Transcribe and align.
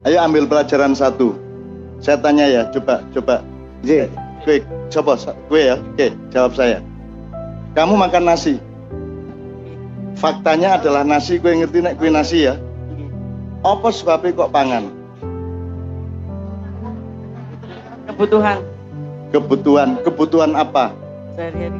Ayo 0.00 0.16
ambil 0.16 0.48
pelajaran 0.48 0.96
satu. 0.96 1.36
Saya 2.00 2.16
tanya 2.16 2.48
ya, 2.48 2.64
coba, 2.72 3.04
coba. 3.12 3.44
J, 3.84 4.08
gue, 4.48 4.64
coba, 4.88 5.12
gue 5.20 5.60
ya, 5.60 5.76
oke, 5.76 6.08
jawab 6.32 6.56
saya. 6.56 6.80
Kamu 7.76 8.00
makan 8.00 8.24
nasi. 8.24 8.56
Faktanya 10.16 10.80
adalah 10.80 11.04
nasi, 11.04 11.36
gue 11.36 11.52
ngerti 11.52 11.84
nek 11.84 12.00
gue 12.00 12.08
nasi 12.08 12.48
ya. 12.48 12.56
Apa 13.60 13.92
sebabnya 13.92 14.32
kok 14.40 14.48
pangan? 14.48 14.88
Kebutuhan 18.08 18.58
Kebutuhan, 19.36 19.88
kebutuhan 20.00 20.52
apa? 20.56 20.96
sehari-hari. 21.36 21.76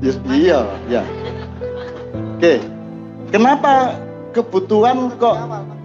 Yes, 0.00 0.16
iya, 0.32 0.64
ya. 0.88 1.04
Oke. 2.40 2.64
Kenapa 3.28 4.00
kebutuhan 4.32 5.12
kok 5.20 5.36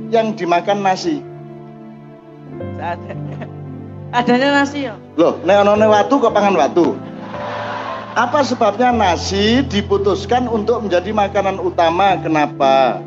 yang 0.08 0.32
dimakan 0.40 0.88
nasi? 0.88 1.20
Seadanya. 2.80 3.44
Adanya 4.18 4.48
nasi 4.64 4.88
ya. 4.88 4.96
Loh, 5.20 5.36
nek 5.44 5.68
ono 5.68 5.86
watu 5.92 6.16
kok 6.24 6.32
pangan 6.32 6.56
watu? 6.56 6.96
Apa 8.16 8.42
sebabnya 8.42 8.90
nasi 8.90 9.62
diputuskan 9.68 10.48
untuk 10.50 10.88
menjadi 10.88 11.12
makanan 11.14 11.60
utama? 11.60 12.18
Kenapa? 12.18 13.04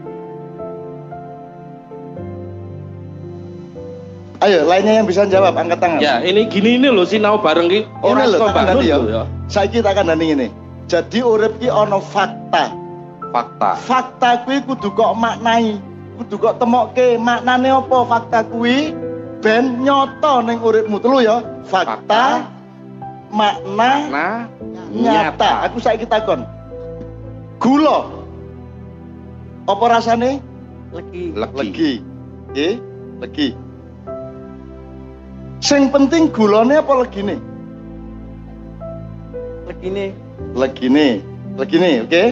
Ayo, 4.42 4.66
lainnya 4.66 5.02
yang 5.02 5.06
bisa 5.06 5.26
jawab, 5.26 5.54
angkat 5.54 5.78
tangan. 5.78 6.02
Ya, 6.02 6.18
ini 6.22 6.46
gini 6.50 6.78
ini 6.78 6.90
loh 6.90 7.06
sinau 7.06 7.38
bareng 7.38 7.70
ki. 7.70 7.80
Ini 7.86 8.22
tak 8.38 8.38
bangun 8.38 8.54
kandani 8.54 8.84
ya. 8.90 8.96
lho 8.98 9.08
ya. 9.10 9.22
Saiki 9.46 9.82
tak 9.82 9.98
kandani 9.98 10.34
ngene. 10.34 10.46
Jadi 10.90 11.22
urip 11.22 11.58
ki 11.62 11.70
ono 11.70 12.02
fakta. 12.02 12.74
Fakta. 13.30 13.70
Fakta 13.78 14.30
kuwi 14.42 14.62
kudu 14.66 14.90
kok 14.98 15.14
maknai. 15.14 15.78
Kudu 16.18 16.36
kok 16.42 16.58
temokke 16.58 17.18
maknane 17.22 17.70
apa 17.70 17.98
fakta 18.06 18.42
kuwi 18.50 18.90
ben 19.42 19.82
nyoto 19.82 20.40
ning 20.46 20.62
uripmu 20.62 21.02
telu 21.02 21.18
ya. 21.20 21.42
Fakta, 21.66 21.98
Fakta, 22.06 22.24
makna, 23.34 23.90
Nah, 24.08 24.40
nyata. 24.92 25.66
Aku 25.66 25.82
saiki 25.82 26.06
takon. 26.06 26.46
Gula. 27.58 28.06
Apa 29.66 29.84
rasane? 29.98 30.38
Legi. 30.94 31.34
legi. 31.34 31.92
Legi. 32.52 32.68
Legi. 33.22 33.48
Sing 35.62 35.88
penting 35.94 36.26
gulane 36.34 36.82
apa 36.82 36.92
legine? 37.06 37.38
Legi 39.70 39.88
nih. 39.88 40.10
Legine. 40.58 41.08
Legine, 41.54 41.90
oke? 42.02 42.22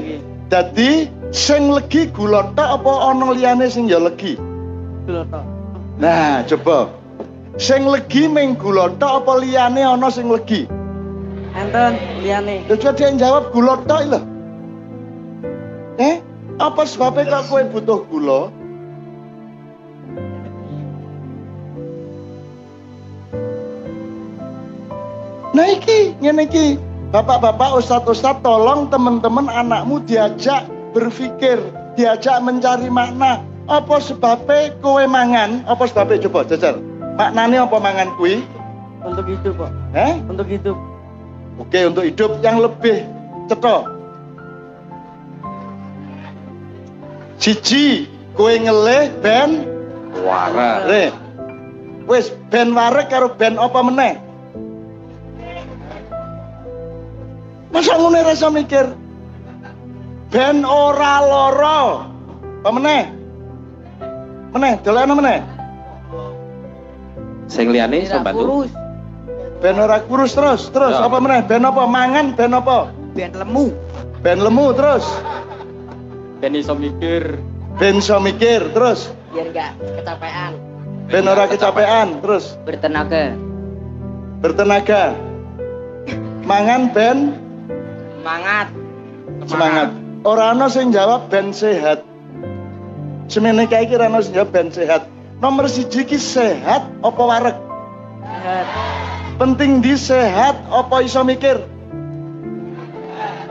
Dadi 0.50 1.06
sing 1.30 1.70
legi 1.70 2.10
gula 2.10 2.50
tok 2.58 2.82
apa 2.82 2.92
ana 3.14 3.30
liyane 3.30 3.70
sing 3.70 3.86
ya 3.86 4.02
legi? 4.02 4.34
Toh. 5.06 5.46
Nah, 6.02 6.42
coba. 6.50 6.99
Sing 7.60 7.84
legi 7.84 8.24
ming 8.24 8.56
gula 8.56 8.88
tok 8.96 9.20
apa 9.20 9.36
liyane 9.36 9.84
ana 9.84 10.08
sing 10.08 10.32
legi? 10.32 10.64
Enten 11.52 11.92
liane. 12.24 12.64
Lha 12.64 12.74
coba 12.80 12.96
dia 12.96 13.12
jawab 13.20 13.52
gula 13.52 13.76
tok 13.84 14.00
lho. 14.08 14.20
Eh, 16.00 16.24
apa 16.56 16.88
sebabnya 16.88 17.28
kok 17.28 17.52
kowe 17.52 17.62
butuh 17.68 18.00
gula? 18.08 18.40
Nah 25.52 25.66
iki, 25.76 26.16
ngene 26.24 26.48
iki. 26.48 26.80
Bapak-bapak, 27.12 27.76
ustadz-ustadz 27.76 28.40
tolong 28.40 28.88
teman-teman 28.88 29.52
anakmu 29.52 30.00
diajak 30.08 30.64
berpikir, 30.96 31.60
diajak 31.92 32.40
mencari 32.40 32.88
makna. 32.88 33.44
Apa 33.68 34.00
sebabnya 34.00 34.72
kowe 34.80 35.04
mangan? 35.04 35.60
Apa 35.68 35.84
sebabnya 35.84 36.24
coba 36.24 36.48
jajal. 36.48 36.89
Maknanya 37.20 37.68
apa 37.68 37.76
mangan 37.76 38.08
kuwi? 38.16 38.40
Untuk 39.04 39.28
hidup 39.28 39.52
kok. 39.60 39.72
Eh? 39.92 40.16
Untuk 40.24 40.48
hidup. 40.48 40.76
Oke, 41.60 41.80
untuk 41.92 42.08
hidup 42.08 42.40
yang 42.40 42.64
lebih 42.64 43.04
cetok. 43.52 43.84
Siji, 47.36 48.08
kowe 48.32 48.48
ngelih 48.48 49.12
ben 49.20 49.68
Wara. 50.24 50.88
re. 50.88 51.12
Wis 52.08 52.32
ben 52.48 52.72
warek 52.72 53.12
karo 53.12 53.36
ben 53.36 53.60
apa 53.60 53.80
meneh? 53.84 54.16
Masa 57.68 58.00
ngono 58.00 58.16
rasa 58.24 58.48
mikir? 58.48 58.96
Ben 60.32 60.64
ora 60.64 61.20
loro. 61.20 61.80
Apa 62.64 62.70
meneh? 62.72 63.02
Meneh, 64.56 64.72
dolan 64.80 65.12
meneh. 65.12 65.59
Sing 67.50 67.66
liyane 67.68 68.06
iso 68.06 68.16
bantu. 68.22 68.38
kurus. 68.38 68.70
Ben 69.60 69.76
ora 69.76 70.00
kurus 70.00 70.32
terus, 70.32 70.70
terus 70.70 70.94
Ya. 70.96 71.04
apa 71.04 71.18
meneh? 71.20 71.44
Ben 71.44 71.60
apa 71.60 71.82
mangan, 71.84 72.32
ben 72.32 72.54
apa? 72.54 72.88
Ben 73.12 73.34
lemu. 73.34 73.74
Ben 74.22 74.38
lemu 74.38 74.66
terus. 74.72 75.04
Ben 76.40 76.54
iso 76.56 76.72
mikir. 76.72 77.36
Ben 77.76 77.98
iso 77.98 78.16
mikir 78.16 78.70
terus. 78.72 79.10
Biar 79.34 79.50
enggak 79.50 79.70
kecapean. 80.00 80.52
Ben 81.10 81.24
ora 81.26 81.44
kecapean 81.44 82.08
terus. 82.24 82.56
Bertenaga. 82.64 83.34
Bertenaga. 84.40 85.12
Mangan 86.40 86.82
ben 86.94 87.18
Semangat. 88.16 88.66
semangat. 89.44 89.88
Ora 90.22 90.52
ana 90.52 90.68
sing 90.68 90.88
jawab 90.90 91.28
ben 91.28 91.52
sehat. 91.52 92.00
Semene 93.26 93.64
kae 93.64 93.84
iki 93.84 93.96
ora 93.96 94.08
ana 94.08 94.20
sing 94.20 94.32
jawab 94.32 94.52
ben 94.52 94.68
sehat. 94.68 95.04
Nomor 95.40 95.72
siji 95.72 96.04
ki 96.04 96.20
sehat 96.20 96.84
apa 97.00 97.22
wareg? 97.24 97.56
Sehat. 98.20 98.66
Penting 99.40 99.80
di 99.80 99.96
sehat 99.96 100.52
apa 100.68 101.00
iso 101.00 101.24
mikir? 101.24 101.64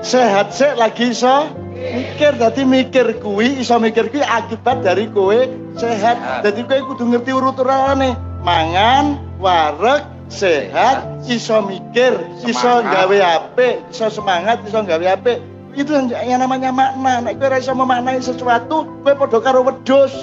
Sehat 0.05 0.53
sik 0.53 0.77
lagi 0.77 1.17
iso 1.17 1.49
mikir 1.73 2.37
dadi 2.37 2.61
mikir 2.61 3.17
kuwi 3.17 3.57
iso 3.57 3.81
mikir 3.81 4.05
kuwi 4.13 4.21
akibat 4.21 4.85
dari 4.85 5.09
kowe 5.09 5.33
sehat. 5.81 6.45
Dadi 6.45 6.61
kowe 6.69 6.93
kudu 6.93 7.09
ngerti 7.09 7.33
urut-urutane. 7.33 8.13
Mangan, 8.45 9.17
wareg, 9.41 10.05
sehat, 10.29 11.25
iso 11.25 11.57
mikir, 11.65 12.15
iso 12.45 12.85
gawe 12.85 13.17
apik, 13.17 13.81
iso 13.89 14.13
semangat, 14.13 14.61
iso 14.63 14.79
gawe 14.79 15.05
apik. 15.17 15.41
Itu 15.73 15.89
yang, 15.91 16.13
yang 16.13 16.39
namanya 16.45 16.69
makna. 16.69 17.25
Nek 17.25 17.41
kowe 17.41 17.49
ora 17.49 17.57
iso 17.57 17.73
memaknai 17.73 18.21
sesuatu, 18.21 18.85
kowe 19.01 19.13
padha 19.17 19.41
karo 19.41 19.65
wedhus. 19.65 20.13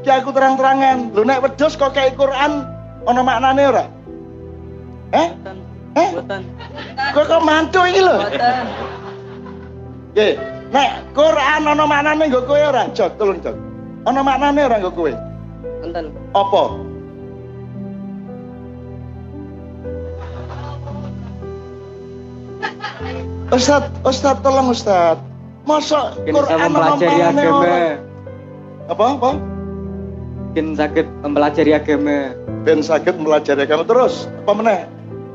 Ki 0.00 0.08
aku 0.08 0.32
terang-terangan, 0.32 1.12
lho 1.12 1.22
nek 1.28 1.44
wedhus 1.44 1.76
kok 1.76 1.92
kayak 1.92 2.16
Quran 2.16 2.64
ana 3.04 3.20
maknane 3.20 3.62
ora? 3.68 3.84
Eh? 5.12 5.28
Eh? 5.92 6.08
Boten. 6.16 6.42
Kok 7.12 7.24
kok 7.28 7.42
mantu 7.44 7.84
iki 7.84 8.00
lho? 8.00 8.16
Boten. 8.16 8.64
Nggih. 10.16 10.34
Nek 10.72 10.90
Quran 11.12 11.62
ana 11.68 11.84
maknane 11.84 12.32
nggo 12.32 12.48
kowe 12.48 12.56
ora? 12.56 12.88
Jog, 12.96 13.12
tolong 13.20 13.44
jog. 13.44 13.56
Ana 14.08 14.24
maknane 14.24 14.60
ora 14.64 14.76
nggo 14.80 14.92
kowe? 14.96 15.12
Enten. 15.84 16.08
Apa? 16.32 16.62
Ustad, 23.52 23.84
Ustad 24.00 24.36
tolong 24.40 24.72
Ustad. 24.72 25.20
Masa 25.68 26.16
Quran 26.24 26.56
ana 26.56 26.96
maknane 26.96 27.44
ora? 27.52 27.76
Apa? 28.88 29.06
Apa? 29.20 29.59
Mungkin 30.50 30.74
sakit 30.74 31.06
mempelajari 31.22 31.78
agama. 31.78 32.34
Ben 32.66 32.82
saged 32.82 33.14
mempelajari 33.14 33.70
agama 33.70 33.86
terus. 33.86 34.26
Apa 34.42 34.50
meneh? 34.50 34.82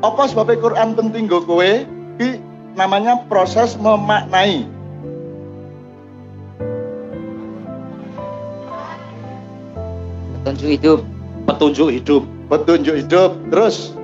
Apa 0.04 0.28
sebabnya 0.28 0.60
Quran 0.60 0.92
penting 0.92 1.32
nggo 1.32 1.40
kowe? 1.48 1.72
Ki 2.20 2.36
namanya 2.76 3.24
proses 3.32 3.80
memaknai. 3.80 4.68
Petunjuk 10.44 10.70
hidup. 10.76 11.00
Petunjuk 11.48 11.90
hidup. 11.96 12.24
Petunjuk 12.52 12.96
hidup. 13.00 13.32
Terus 13.56 13.96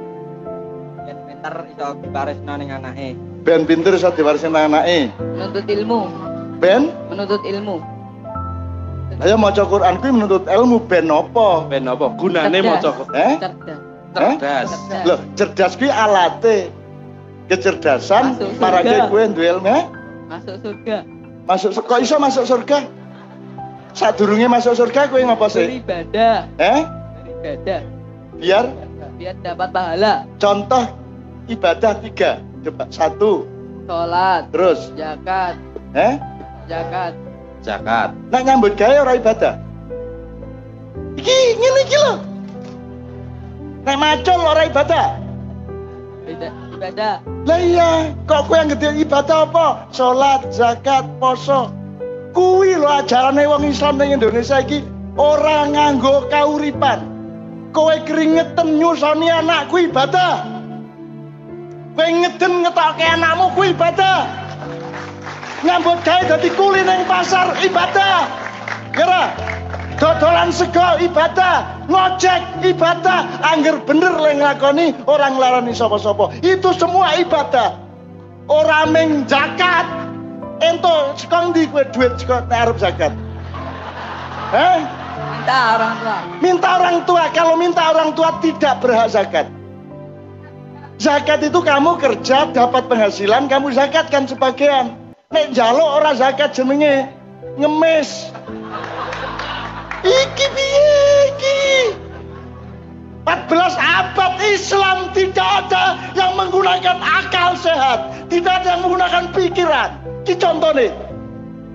Yen 1.04 1.20
pinter 1.28 1.54
iso 1.76 1.88
dibaresno 2.00 2.54
ning 2.56 2.72
anake. 2.72 3.20
ben 3.44 3.68
pinter 3.68 4.00
iso 4.00 4.16
diwarisi 4.16 4.48
anake. 4.48 5.12
Menuntut 5.20 5.68
ilmu. 5.68 6.08
Ben 6.64 6.88
Menuntut 7.12 7.44
ilmu. 7.44 7.84
Ayo 9.22 9.36
maca 9.38 9.64
Quran 9.64 9.96
kuwi 10.02 10.12
menuntut 10.12 10.44
ilmu 10.50 10.82
ben 10.84 11.08
apa? 11.08 11.66
Ben 11.70 11.86
apa? 11.86 12.06
Gunane 12.18 12.60
maca 12.60 12.90
Eh? 13.14 13.38
Cerdas. 13.38 13.80
cerdas. 14.12 14.68
Cerdas. 14.70 15.06
Loh, 15.06 15.20
cerdas 15.38 15.72
kuwi 15.78 15.90
alate. 15.90 16.58
Kecerdasan 17.48 18.40
marake 18.64 19.12
kowe 19.12 19.24
duwe 19.28 19.48
ilmu. 19.60 19.68
eh? 19.68 19.84
Masuk 20.32 20.56
surga. 20.64 20.98
Masuk 21.44 21.72
kok 21.84 22.00
iso 22.00 22.16
masuk 22.16 22.46
surga? 22.48 22.88
Sadurunge 23.92 24.48
masuk 24.48 24.72
surga 24.74 25.12
kowe 25.12 25.20
ngapa 25.20 25.52
sih? 25.52 25.68
Beribadah. 25.84 26.48
Eh? 26.56 26.80
Beribadah. 27.28 27.82
Biar 28.40 28.66
Biar 29.20 29.36
dapat 29.44 29.70
pahala. 29.70 30.26
contoh 30.40 30.88
ibadah 31.46 31.94
tiga. 32.02 32.42
Coba 32.62 32.86
satu, 32.90 33.46
Sholat. 33.90 34.50
terus, 34.54 34.94
Zakat. 34.94 35.58
eh? 35.94 36.14
Zakat. 36.66 37.14
Zakat. 37.62 38.18
Nak 38.34 38.42
nyambut 38.42 38.74
gawe 38.74 39.06
ora 39.06 39.14
ibadah. 39.18 39.54
Iki 41.18 41.38
ngene 41.62 41.80
iki 41.86 41.98
lho. 41.98 42.16
Nek 43.86 43.98
macul 44.02 44.42
ora 44.42 44.66
ibadah. 44.66 45.08
Ibadah. 46.26 47.16
Lah 47.46 47.60
iya, 47.62 47.90
kok 48.26 48.50
kowe 48.50 48.58
yang 48.58 48.74
gede 48.74 49.06
ibadah 49.06 49.46
apa? 49.46 49.86
Salat, 49.94 50.50
zakat, 50.50 51.06
poso. 51.22 51.70
Kuwi 52.34 52.78
lho 52.78 52.90
ajarane 52.90 53.46
wong 53.46 53.70
Islam 53.70 54.02
ning 54.02 54.18
Indonesia 54.18 54.62
iki 54.66 54.82
ora 55.22 55.70
nganggo 55.70 56.26
kauripan. 56.34 57.06
Kowe 57.70 57.94
keringetan 58.10 58.82
nyusoni 58.82 59.30
anakku 59.30 59.86
ibadah. 59.86 60.42
Kowe 61.94 62.08
ngeden 62.10 62.66
ngetokke 62.66 63.06
anakmu 63.06 63.54
kuwi 63.54 63.78
ibadah. 63.78 64.41
Ngambut 65.62 66.02
gawe 66.02 66.22
dadi 66.26 66.50
kuli 66.58 66.82
ning 66.82 67.06
pasar 67.06 67.54
ibadah. 67.62 68.26
Kira 68.92 69.32
dodolan 70.02 70.50
sego 70.50 70.98
ibadah, 70.98 71.86
ngojek 71.86 72.66
ibadah, 72.66 73.30
angger 73.46 73.78
bener 73.86 74.14
le 74.18 74.42
nglakoni 74.42 74.98
orang 75.06 75.38
nglarani 75.38 75.72
sapa-sapa. 75.78 76.34
Itu 76.42 76.74
semua 76.74 77.14
ibadah. 77.22 77.78
Ora 78.50 78.90
ming 78.90 79.30
zakat. 79.30 79.86
Ento 80.62 81.18
sekong 81.18 81.54
ndi 81.54 81.66
kowe 81.70 81.82
duit 81.90 82.22
saka 82.22 82.46
nek 82.46 82.60
arep 82.70 82.78
zakat? 82.78 83.14
Heh? 84.54 84.78
Minta 85.42 85.58
orang 85.74 85.94
tua. 85.98 86.18
Minta 86.38 86.70
orang 86.78 86.98
tua, 87.10 87.24
kalau 87.34 87.56
minta 87.58 87.84
orang 87.90 88.10
tua 88.14 88.30
tidak 88.46 88.78
berhak 88.78 89.10
zakat. 89.10 89.50
Zakat 91.02 91.42
itu 91.42 91.66
kamu 91.66 91.98
kerja 91.98 92.54
dapat 92.54 92.86
penghasilan, 92.86 93.50
kamu 93.50 93.74
zakatkan 93.74 94.30
sebagian. 94.30 95.01
Nek 95.32 95.56
jalo 95.56 96.00
orang 96.00 96.20
zakat 96.20 96.52
jenenge 96.52 97.08
ngemis. 97.56 98.28
Iki 100.04 100.46
piye 100.52 101.00
iki? 101.32 101.62
14 103.24 103.78
abad 103.78 104.34
Islam 104.44 104.98
tidak 105.16 105.46
ada 105.46 105.96
yang 106.18 106.36
menggunakan 106.36 106.98
akal 107.00 107.54
sehat, 107.56 108.28
tidak 108.28 108.66
ada 108.66 108.76
yang 108.76 108.82
menggunakan 108.84 109.30
pikiran. 109.32 109.90
Ki 110.26 110.36
contoh 110.36 110.74
nih, 110.74 110.92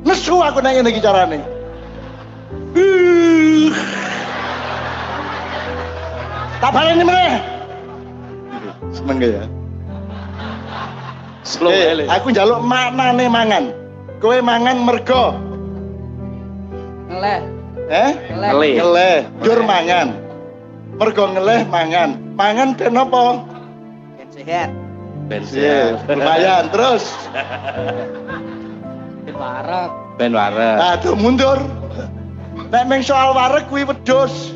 nesu 0.05 0.37
aku 0.43 0.61
nanya 0.61 0.85
iki 0.85 1.01
carane. 1.01 1.41
Tak 6.61 6.71
baleni 6.73 7.05
meneh. 7.07 7.35
Seneng 8.91 9.17
gak 9.23 9.33
ya? 9.33 9.56
Slow 11.47 11.71
Eh, 11.71 12.11
aku 12.11 12.35
njaluk 12.35 12.59
maknane 12.59 13.31
mangan. 13.31 13.65
Kowe 14.19 14.35
mangan 14.43 14.83
mergo, 14.83 15.37
Ngeleh. 17.07 17.39
eh? 17.87 18.11
Ngeleh. 18.35 18.75
Ngeleh, 18.83 19.17
dur 19.45 19.61
mangan. 19.63 20.09
Mergo 20.99 21.25
ngeleh 21.31 21.63
mangan. 21.71 22.19
Mangan 22.35 22.75
ben 22.75 22.99
apa? 22.99 23.25
Ben 24.19 24.29
sehat. 24.35 24.71
Bensin. 25.31 25.59
Iya, 25.63 25.79
lumayan 26.09 26.65
terus. 26.75 27.05
Ben 29.23 29.35
warak. 29.39 29.91
Ben 30.19 30.33
wareg. 30.35 30.77
Aduh 30.83 31.15
mundur. 31.15 31.63
Nek 32.75 32.85
meng 32.91 33.07
soal 33.07 33.37
wareg 33.39 33.71
kuwi 33.71 33.87
wedhus. 33.87 34.51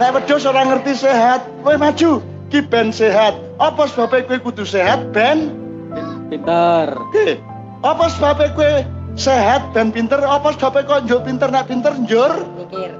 Nek 0.00 0.16
wedhus 0.16 0.48
ora 0.48 0.64
ngerti 0.64 0.96
sehat, 0.96 1.44
kowe 1.60 1.76
maju. 1.76 2.24
Ki 2.48 2.64
ben 2.64 2.88
sehat. 2.94 3.36
Apa 3.60 3.90
sebabnya 3.90 4.24
kowe 4.24 4.38
kudu 4.40 4.64
sehat 4.64 5.12
ben? 5.12 5.61
Pinter. 6.32 6.88
Eh, 7.12 7.36
Apa 7.84 8.08
sebabnya 8.08 8.56
kowe 8.56 8.72
sehat 9.20 9.76
ben 9.76 9.92
pinter? 9.92 10.16
Apa 10.24 10.56
sebabnya 10.56 10.88
kok 10.88 11.00
njur 11.04 11.20
pinter 11.20 11.52
nek 11.52 11.68
pinter 11.68 11.92
njur? 11.92 12.32
Mikir. 12.56 12.96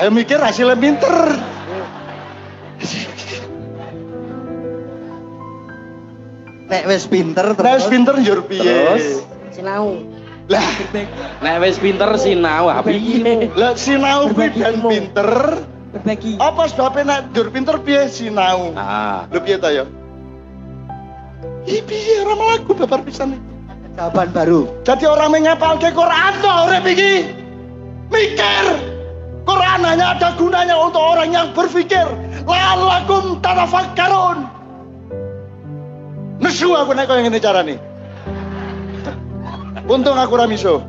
Ayo 0.00 0.08
mikir 0.08 0.40
hasilnya 0.40 0.78
pinter. 0.80 1.36
Nek 6.70 6.86
wis 6.86 7.04
pinter 7.10 7.46
Nek 7.52 7.74
wis 7.76 7.86
pinter 7.90 8.14
njur 8.16 8.40
piye? 8.46 8.62
Terus? 8.62 9.06
Sinau. 9.50 10.00
Lah, 10.48 10.66
Nek 11.42 11.56
wis 11.60 11.76
pinter 11.76 12.10
sinau 12.16 12.70
ha 12.70 12.80
piye? 12.80 13.50
lah 13.52 13.74
sinau 13.76 14.30
kuwi 14.30 14.48
ilmu. 14.54 14.88
pinter. 14.88 15.30
Berbagi. 15.90 16.38
Apa 16.38 16.70
sebabnya 16.70 17.02
nek 17.04 17.20
njur 17.34 17.50
pinter 17.50 17.76
piye 17.82 18.06
sinau? 18.06 18.70
Ah, 18.78 19.26
Lho 19.28 19.42
piye 19.42 19.58
ta 19.58 19.68
ya? 19.68 19.84
Ih 21.68 21.82
piye 21.84 22.24
ora 22.24 22.34
mlaku 22.36 22.72
babar 22.72 23.04
pisan 23.04 23.36
jawaban 23.96 24.32
baru. 24.32 24.60
Jadi 24.86 25.04
orang 25.04 25.34
menghafalke 25.36 25.92
Quran 25.92 26.32
tuh 26.40 26.54
urip 26.68 26.84
iki. 26.88 27.14
Mikir. 28.08 28.66
Quran 29.44 29.80
hanya 29.82 30.16
ada 30.16 30.36
gunanya 30.38 30.76
untuk 30.78 31.02
orang 31.02 31.30
yang 31.34 31.48
berpikir. 31.52 32.06
La'allakum 32.48 33.38
tatafakkarun. 33.44 34.46
Nesu 36.40 36.72
aku 36.72 36.96
nek 36.96 37.04
koyo 37.10 37.20
ngene 37.26 37.40
carane. 37.42 37.76
Untung 39.90 40.16
aku 40.16 40.38
ora 40.38 40.46
miso. 40.46 40.80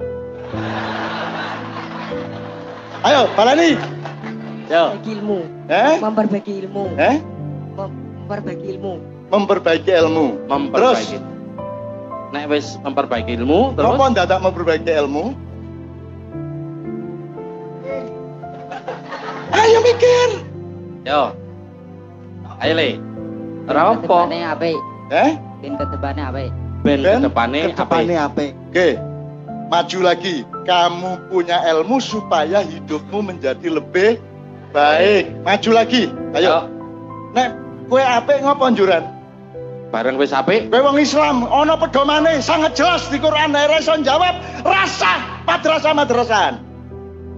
Ayo, 3.02 3.26
balani. 3.34 3.76
yo. 4.70 4.94
Berbagi 4.96 5.12
ilmu. 5.18 5.40
Eh? 5.68 5.94
Memperbaiki 6.00 6.54
ilmu. 6.64 6.84
Eh? 6.96 7.16
Mem- 7.76 7.98
Memperbaiki 8.24 8.68
ilmu. 8.78 8.94
Memperbaiki 9.32 9.92
ilmu. 9.96 10.44
Memperbaiki. 10.52 11.18
Nek 12.32 12.48
wis 12.48 12.80
memperbaiki 12.80 13.36
ilmu 13.40 13.76
terus 13.76 13.92
Apa 13.92 14.08
dadak 14.16 14.40
memperbaiki 14.40 14.92
ilmu? 15.04 15.36
Ayo 19.52 19.78
mikir. 19.84 20.30
yo. 21.04 21.36
Ayo 22.64 22.74
le. 22.76 22.90
Ora 23.68 23.96
apa? 23.96 24.00
Ketepane 24.00 24.40
apik. 24.48 24.78
Eh? 25.12 25.32
Ben 25.60 25.74
ketepane 25.76 26.22
apik. 26.24 26.50
Ben 26.88 27.00
Kedepane 27.04 27.60
apa? 28.16 28.28
apik. 28.32 28.52
Oke, 28.72 28.88
maju 29.68 30.00
lagi. 30.02 30.36
Kamu 30.64 31.12
punya 31.28 31.58
ilmu 31.68 32.00
supaya 32.00 32.64
hidupmu 32.64 33.20
menjadi 33.20 33.68
lebih 33.68 34.24
baik. 34.72 35.36
Maju 35.44 35.70
lagi. 35.76 36.08
Ayo. 36.32 36.68
Nek 37.36 37.50
kue 37.92 38.00
apik 38.00 38.40
ngopo 38.40 38.72
njuran? 38.72 39.04
Bareng 39.92 40.16
wis 40.16 40.32
apik, 40.32 40.72
Kowe 40.72 40.80
wong 40.88 41.04
Islam, 41.04 41.44
ana 41.52 41.76
pedomane 41.76 42.40
sangat 42.40 42.80
jelas 42.80 43.12
di 43.12 43.20
Quran 43.20 43.52
nek 43.52 43.84
iso 43.84 43.92
jawab 44.00 44.40
rasa 44.64 45.44
madrasah 45.44 45.92
madrasahan. 45.92 46.56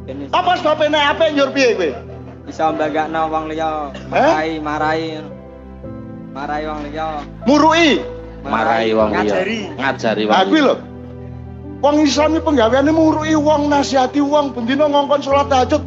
Ben 0.06 0.30
Apa 0.30 0.62
nek 0.62 1.04
apik 1.18 1.34
njur 1.34 1.50
piye 1.50 1.74
kowe? 1.74 2.14
bisa 2.44 2.76
mbagakno 2.76 3.32
wong 3.32 3.48
liya, 3.50 3.90
marahi 4.12 4.60
marahi 4.60 5.24
marahi 6.36 6.64
wong 6.68 6.82
liya. 6.92 7.08
Murui. 7.48 7.90
marai 8.44 8.92
wong 8.92 9.10
liya. 9.16 9.24
ngajari. 9.24 9.60
Ngajari 9.80 10.24
wong. 10.28 10.36
Nah, 10.36 10.46
kuwi 10.46 10.62
lho. 10.62 10.76
Wong 11.84 11.96
Islam 12.04 12.36
iki 12.36 12.44
penggaweane 12.44 12.92
murui 12.92 13.36
wong, 13.36 13.72
nasihati 13.72 14.22
wong, 14.22 14.56
bendina 14.56 14.88
ngongkon 14.88 15.20
salat 15.24 15.48
tahajud. 15.52 15.84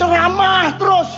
Ceramah 0.00 0.76
terus. 0.76 1.10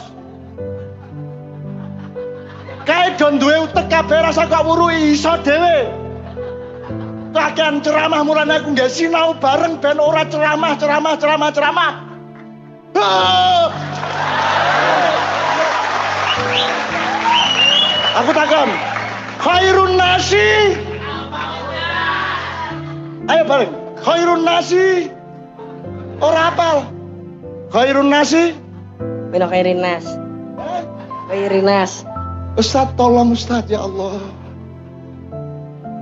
Kae 2.85 3.17
don 3.17 3.41
duwe 3.41 3.65
utek 3.65 3.89
kabeh 3.89 4.21
rasa 4.29 4.45
kok 4.45 4.65
murui 4.69 5.17
iso 5.17 5.33
dhewe. 5.41 5.89
Kakean 7.35 7.83
ceramah 7.83 8.23
mulane 8.23 8.63
aku 8.63 8.77
nggak 8.77 8.93
sinau 8.93 9.35
bareng 9.41 9.83
ben 9.83 9.99
ora 9.99 10.23
ceramah, 10.29 10.79
ceramah, 10.79 11.15
ceramah, 11.19 11.51
ceramah. 11.51 11.93
Ah! 12.95 13.67
Aku 18.23 18.31
takon, 18.31 18.71
khairun 19.43 19.99
nasi 19.99 20.79
Ayo 23.25 23.43
bareng. 23.49 23.73
Khairun 24.05 24.45
nasi. 24.45 25.09
Ora 26.21 26.53
apal. 26.53 26.85
Khairun 27.73 28.13
nasi. 28.13 28.53
Beno 29.33 29.49
kairinas. 29.49 30.05
Kairinas. 31.33 32.05
Ustaz 32.55 32.87
tolong 32.95 33.35
Ustaz 33.35 33.67
ya 33.67 33.83
Allah. 33.83 34.23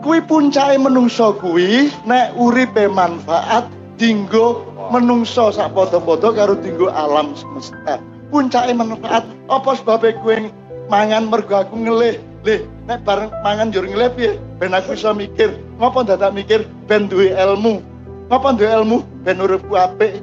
Kuwi 0.05 0.21
puncake 0.21 0.77
menungso 0.77 1.33
kuwi 1.41 1.89
nek 2.05 2.37
uripe 2.37 2.93
manfaat 2.93 3.73
dinggo 3.97 4.61
menungso 4.93 5.49
sak 5.49 5.73
padha-padha 5.73 6.29
karo 6.37 6.53
dinggo 6.61 6.93
alam 6.93 7.33
semesta. 7.33 7.97
Puncake 8.29 8.77
manfaat 8.77 9.25
apa 9.49 9.71
sebabe 9.81 10.13
kuwi 10.21 10.53
mangan 10.93 11.33
mergo 11.33 11.57
aku 11.57 11.73
ngelih. 11.73 12.21
Lih, 12.45 12.69
nek 12.85 13.01
bareng 13.09 13.33
mangan 13.41 13.73
njur 13.73 13.89
ngelih 13.89 14.13
piye? 14.13 14.33
Ben 14.61 14.77
aku 14.77 14.93
iso 14.93 15.17
mikir. 15.17 15.57
Ngopo 15.81 16.05
dadak 16.05 16.37
mikir 16.37 16.69
ben 16.85 17.09
duwe 17.09 17.33
ilmu? 17.33 17.81
Ngopo 18.29 18.61
duwe 18.61 18.69
ilmu 18.77 19.01
ben 19.25 19.41
uripku 19.41 19.73
apik? 19.73 20.21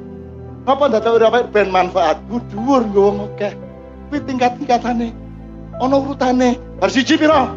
Ngopo 0.62 0.94
dadak 0.94 1.10
urip 1.10 1.26
apik 1.34 1.50
ben 1.50 1.74
manfaatku 1.74 2.38
dhuwur 2.54 2.86
nggo 2.86 3.00
wong 3.02 3.18
akeh. 3.34 3.50
Kuwi 4.14 4.22
tingkat-tingkatane. 4.30 5.29
Ana 5.80 5.96
urutane. 5.96 6.60
Bar 6.76 6.92
siji 6.92 7.16
pira? 7.16 7.48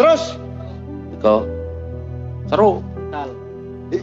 Terus 0.00 0.40
Iku 1.20 1.44
seru. 2.48 2.80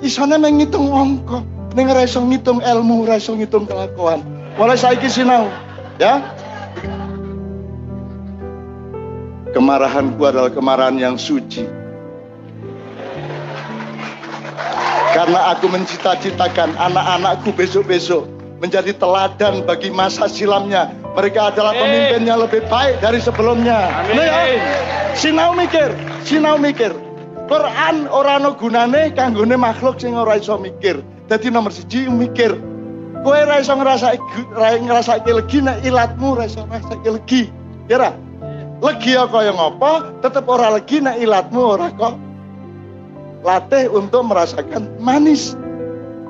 isane 0.06 0.38
meng 0.38 0.62
ngitung 0.62 0.94
angka 0.94 1.42
ning 1.74 1.90
ora 1.90 2.06
iso 2.06 2.22
ngitung 2.22 2.62
ilmu, 2.62 3.10
ora 3.10 3.18
iso 3.18 3.34
ngitung 3.34 3.66
kelakuan. 3.66 4.22
mulai 4.60 4.76
saiki 4.76 5.08
sinau 5.08 5.48
ya 6.04 6.20
kemarahanku 9.56 10.20
adalah 10.20 10.52
kemarahan 10.52 11.00
yang 11.00 11.16
suci 11.16 11.64
karena 15.16 15.56
aku 15.56 15.72
mencita-citakan 15.72 16.76
anak-anakku 16.76 17.56
besok-besok 17.56 18.28
menjadi 18.60 18.92
teladan 19.00 19.64
bagi 19.64 19.88
masa 19.90 20.28
silamnya 20.28 20.92
mereka 21.20 21.52
adalah 21.52 21.76
Amin. 21.76 21.84
pemimpinnya 21.84 22.36
lebih 22.40 22.62
baik 22.72 23.04
dari 23.04 23.20
sebelumnya 23.20 23.92
Amin. 24.08 24.24
Ya. 24.24 24.40
sinau 25.20 25.52
mikir 25.52 25.92
sinau 26.24 26.56
mikir 26.56 26.96
Quran 27.50 28.06
ora 28.14 28.38
ana 28.38 28.54
gunane 28.54 29.10
kanggone 29.18 29.58
makhluk 29.58 29.98
sing 29.98 30.14
ora 30.14 30.38
iso 30.38 30.54
mikir. 30.62 31.02
Dadi 31.26 31.50
nomor 31.50 31.74
siji 31.74 32.06
mikir. 32.06 32.54
Kowe 33.26 33.34
ora 33.34 33.58
iso 33.58 33.74
ngrasake 33.74 34.22
ora 34.54 34.78
ngrasake 34.78 35.32
legi 35.34 35.66
nek 35.66 35.82
ilatmu 35.82 36.38
ora 36.38 36.46
iso 36.46 36.62
ngrasake 36.70 37.10
legi. 37.10 37.50
Ya 37.90 37.98
ora? 37.98 38.14
Legi 38.86 39.18
ya 39.18 39.26
kaya 39.26 39.50
ngopo, 39.50 40.22
tetep 40.22 40.46
ora 40.46 40.78
legi 40.78 41.02
nek 41.02 41.18
ilatmu 41.18 41.62
ora 41.74 41.90
kok 41.90 42.14
latih 43.42 43.90
untuk 43.98 44.30
merasakan 44.30 44.86
manis. 45.02 45.58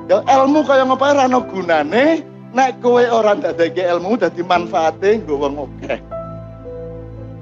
Ya 0.07 0.23
ilmu 0.23 0.63
kaya 0.63 0.87
ngopo 0.87 1.03
ora 1.03 1.27
ana 1.27 1.43
gunane 1.43 2.23
nek 2.55 2.81
kowe 2.81 3.03
ora 3.03 3.35
ndadeke 3.37 3.83
ilmu 3.83 4.17
dadi 4.17 4.41
manfaate 4.43 5.21
nggo 5.21 5.35
wong 5.39 5.55
akeh. 5.65 5.99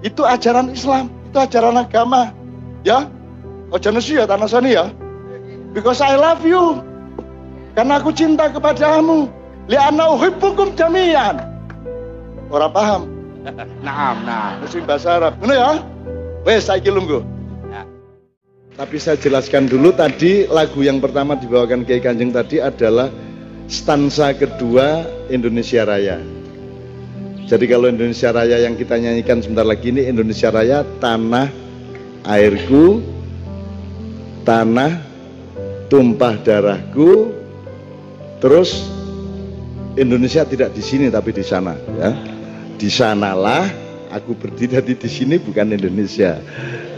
Itu 0.06 0.28
ajaran 0.28 0.70
Islam, 0.72 1.10
itu 1.32 1.38
ajaran 1.42 1.80
agama. 1.82 2.30
Ya, 2.86 3.10
Ojo 3.68 3.92
nasi 3.92 4.16
ya 4.16 4.24
tanah 4.24 4.48
sani 4.48 4.80
ya. 4.80 4.88
Because 5.76 6.00
I 6.00 6.16
love 6.16 6.48
you. 6.48 6.80
Karena 7.76 8.00
aku 8.00 8.16
cinta 8.16 8.48
kepadamu. 8.48 9.28
Liana 9.68 10.16
uhibbukum 10.16 10.72
jami'an. 10.80 11.44
Orang 12.48 12.72
paham. 12.72 13.02
Naam, 13.86 14.24
nah. 14.24 14.56
Mesti 14.64 14.80
bahasa 14.88 15.20
Arab. 15.20 15.36
Ini 15.44 15.52
ya. 15.52 15.72
Wes 16.48 16.72
saiki 16.72 16.88
lungguh. 16.88 17.20
Ya. 17.68 17.84
Tapi 18.80 18.96
saya 18.96 19.20
jelaskan 19.20 19.68
dulu 19.68 19.92
tadi 19.92 20.48
lagu 20.48 20.80
yang 20.80 21.04
pertama 21.04 21.36
dibawakan 21.36 21.84
Kiai 21.84 22.00
Kanjeng 22.00 22.32
tadi 22.32 22.64
adalah 22.64 23.12
stansa 23.68 24.32
kedua 24.34 25.04
Indonesia 25.28 25.84
Raya. 25.84 26.20
Jadi 27.48 27.66
kalau 27.68 27.88
Indonesia 27.88 28.32
Raya 28.32 28.64
yang 28.64 28.76
kita 28.76 29.00
nyanyikan 29.00 29.40
sebentar 29.40 29.64
lagi 29.64 29.92
ini 29.92 30.08
Indonesia 30.08 30.52
Raya 30.52 30.84
tanah 31.00 31.48
airku 32.28 33.00
tanah 34.44 35.00
tumpah 35.88 36.36
darahku 36.44 37.32
terus 38.44 38.88
Indonesia 39.96 40.44
tidak 40.44 40.76
di 40.76 40.84
sini 40.84 41.08
tapi 41.08 41.32
di 41.32 41.44
sana 41.44 41.74
ya 42.00 42.12
di 42.76 42.90
sanalah 42.92 43.68
aku 44.12 44.36
berdiri 44.36 44.84
di 44.84 44.94
di 44.96 45.10
sini 45.10 45.40
bukan 45.40 45.72
Indonesia 45.74 46.38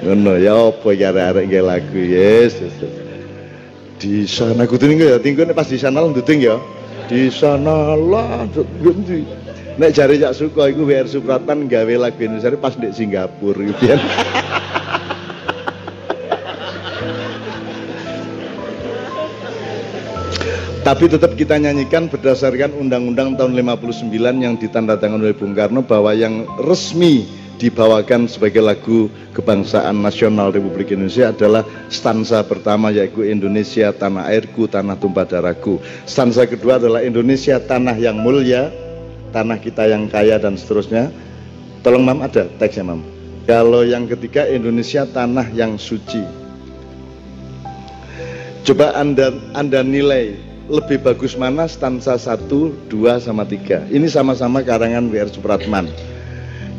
ngono 0.02 0.36
ya 0.38 0.74
apa 0.74 0.90
ya 0.98 1.14
arek 1.14 1.50
lagu 1.62 2.02
yes, 2.02 2.58
yes, 2.60 2.76
yes. 2.82 2.99
Di 4.00 4.24
sana 4.24 4.64
aku 4.64 4.80
tinggal 4.80 5.12
ya 5.14 5.20
tinggal 5.20 5.52
pas 5.52 5.68
di 5.68 5.76
sana 5.76 6.00
lah 6.00 6.10
duting 6.16 6.40
ya. 6.40 6.56
Di 7.12 7.28
sana 7.28 8.00
lah 8.00 8.48
ganti 8.80 9.28
nek 9.76 9.92
jari 9.96 10.20
jak 10.20 10.36
suka 10.36 10.72
iku 10.72 10.88
WR 10.88 11.08
Supratan 11.08 11.68
gawe 11.68 11.94
lagu 12.00 12.20
Indonesia 12.20 12.56
pas 12.56 12.76
di 12.76 12.92
Singapura 12.92 13.60
gitu 13.60 13.84
ya 13.92 13.98
Tapi 20.80 21.06
tetap 21.06 21.38
kita 21.38 21.60
nyanyikan 21.62 22.10
berdasarkan 22.10 22.74
Undang-Undang 22.74 23.38
tahun 23.38 23.54
59 23.54 24.10
yang 24.42 24.58
ditandatangani 24.58 25.22
oleh 25.30 25.38
Bung 25.38 25.54
Karno 25.54 25.86
bahwa 25.86 26.18
yang 26.18 26.50
resmi 26.66 27.30
dibawakan 27.60 28.26
sebagai 28.32 28.64
lagu 28.64 29.12
kebangsaan 29.36 30.00
nasional 30.00 30.56
Republik 30.56 30.96
Indonesia 30.96 31.36
adalah 31.36 31.68
stansa 31.92 32.40
pertama 32.48 32.88
yaitu 32.90 33.28
Indonesia 33.28 33.92
tanah 33.92 34.32
airku, 34.32 34.66
tanah 34.66 34.96
tumpah 34.96 35.28
darahku. 35.28 35.84
Stansa 36.08 36.48
kedua 36.48 36.80
adalah 36.80 37.04
Indonesia 37.04 37.60
tanah 37.60 38.00
yang 38.00 38.16
mulia, 38.16 38.72
tanah 39.36 39.60
kita 39.60 39.92
yang 39.92 40.08
kaya 40.08 40.40
dan 40.40 40.56
seterusnya. 40.56 41.12
Tolong 41.84 42.08
Mam 42.08 42.24
ada 42.24 42.48
teksnya 42.58 42.88
Mam. 42.88 43.04
Kalau 43.44 43.84
yang 43.84 44.08
ketiga 44.08 44.48
Indonesia 44.48 45.04
tanah 45.04 45.52
yang 45.52 45.76
suci. 45.76 46.24
Coba 48.64 48.96
Anda 48.96 49.36
Anda 49.52 49.84
nilai 49.84 50.38
lebih 50.70 51.02
bagus 51.02 51.34
mana 51.34 51.66
stansa 51.66 52.16
1, 52.16 52.48
2 52.48 53.20
sama 53.20 53.44
3. 53.44 53.90
Ini 53.90 54.08
sama-sama 54.08 54.62
karangan 54.62 55.10
WR 55.10 55.28
Supratman. 55.34 55.90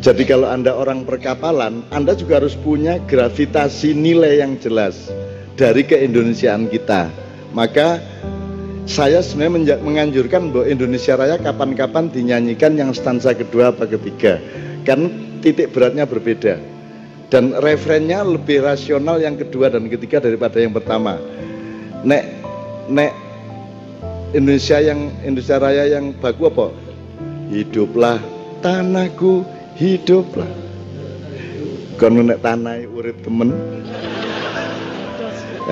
Jadi 0.00 0.24
kalau 0.24 0.48
Anda 0.48 0.72
orang 0.72 1.04
perkapalan, 1.04 1.84
Anda 1.92 2.16
juga 2.16 2.40
harus 2.40 2.56
punya 2.56 2.96
gravitasi 3.04 3.92
nilai 3.92 4.40
yang 4.40 4.56
jelas 4.56 5.12
dari 5.60 5.84
keindonesiaan 5.84 6.72
kita. 6.72 7.12
Maka 7.52 8.00
saya 8.88 9.20
sebenarnya 9.20 9.76
menganjurkan 9.84 10.56
bahwa 10.56 10.64
Indonesia 10.72 11.20
Raya 11.20 11.36
kapan-kapan 11.36 12.08
dinyanyikan 12.08 12.80
yang 12.80 12.96
stansa 12.96 13.36
kedua 13.36 13.76
apa 13.76 13.84
ketiga. 13.84 14.40
Karena 14.88 15.12
titik 15.44 15.76
beratnya 15.76 16.08
berbeda. 16.08 16.56
Dan 17.28 17.52
referennya 17.60 18.24
lebih 18.24 18.64
rasional 18.64 19.20
yang 19.20 19.36
kedua 19.36 19.68
dan 19.68 19.84
ketiga 19.92 20.16
daripada 20.18 20.64
yang 20.64 20.72
pertama. 20.72 21.20
Nek 22.08 22.24
nek 22.88 23.12
Indonesia 24.32 24.80
yang 24.80 25.12
Indonesia 25.20 25.60
Raya 25.60 25.84
yang 25.92 26.16
baku 26.16 26.48
apa? 26.48 26.72
Hiduplah 27.52 28.16
tanahku, 28.64 29.44
hiduplah. 29.80 30.52
Kon 31.96 32.20
nek 32.20 32.44
tanah 32.44 32.84
urip 32.92 33.16
temen. 33.24 33.56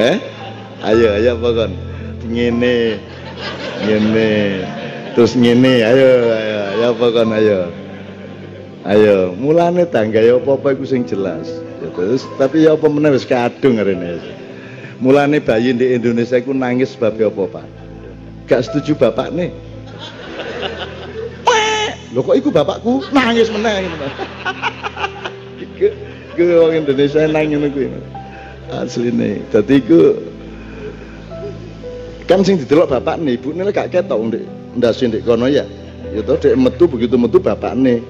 Eh? 0.00 0.16
Ayo, 0.80 1.12
ayo 1.20 1.36
apa 1.36 1.48
kon? 1.52 1.72
Ngene. 2.24 2.96
Ngene. 3.84 4.30
Terus 5.12 5.32
ngene, 5.36 5.84
ayo, 5.84 6.08
ayo, 6.32 6.58
ayo 6.72 6.84
apa 6.96 7.06
ayo. 7.36 7.60
Ayo, 8.88 9.16
mulane 9.36 9.84
tangga 9.84 10.24
ya 10.24 10.40
apa-apa 10.40 10.72
sing 10.88 11.04
jelas. 11.04 11.50
Ya, 11.84 11.92
terus 11.92 12.24
tapi 12.40 12.64
ya 12.64 12.72
apa 12.72 12.88
meneh 12.88 13.12
wis 13.12 13.28
kadung 13.28 13.76
arene. 13.76 14.16
Mulane 14.96 15.44
bayi 15.44 15.76
di 15.76 15.92
Indonesia 15.92 16.40
iku 16.40 16.56
nangis 16.56 16.96
sebab 16.96 17.20
apa, 17.20 17.44
Pak? 17.60 17.66
gak 18.48 18.64
setuju 18.64 18.96
bapak 18.96 19.28
nih 19.36 19.52
Loh 22.08 22.24
kok 22.24 22.36
iku 22.40 22.48
bapakku 22.48 23.04
nangis 23.12 23.52
meneh 23.52 23.84
ngono. 23.84 24.08
Iku 25.60 26.44
wong 26.64 26.72
Indonesia 26.72 27.28
nang 27.28 27.52
ngono 27.52 27.68
kuwi. 27.68 27.88
Asline. 28.72 29.44
Dadi 29.52 29.76
iku 29.76 30.16
kan 32.28 32.44
sing 32.44 32.60
didelok 32.60 32.92
bapak 32.92 33.20
nih, 33.24 33.40
ibu 33.40 33.56
nih 33.56 33.72
gak 33.72 33.92
ketok 33.92 34.20
ndek 34.28 34.44
ndase 34.76 35.08
ndek 35.08 35.24
kono 35.24 35.48
ya. 35.48 35.64
Ya 36.16 36.24
toh 36.24 36.40
dek 36.40 36.56
metu 36.56 36.88
begitu 36.88 37.20
metu 37.20 37.36
bapak 37.36 37.76
nih 37.76 38.00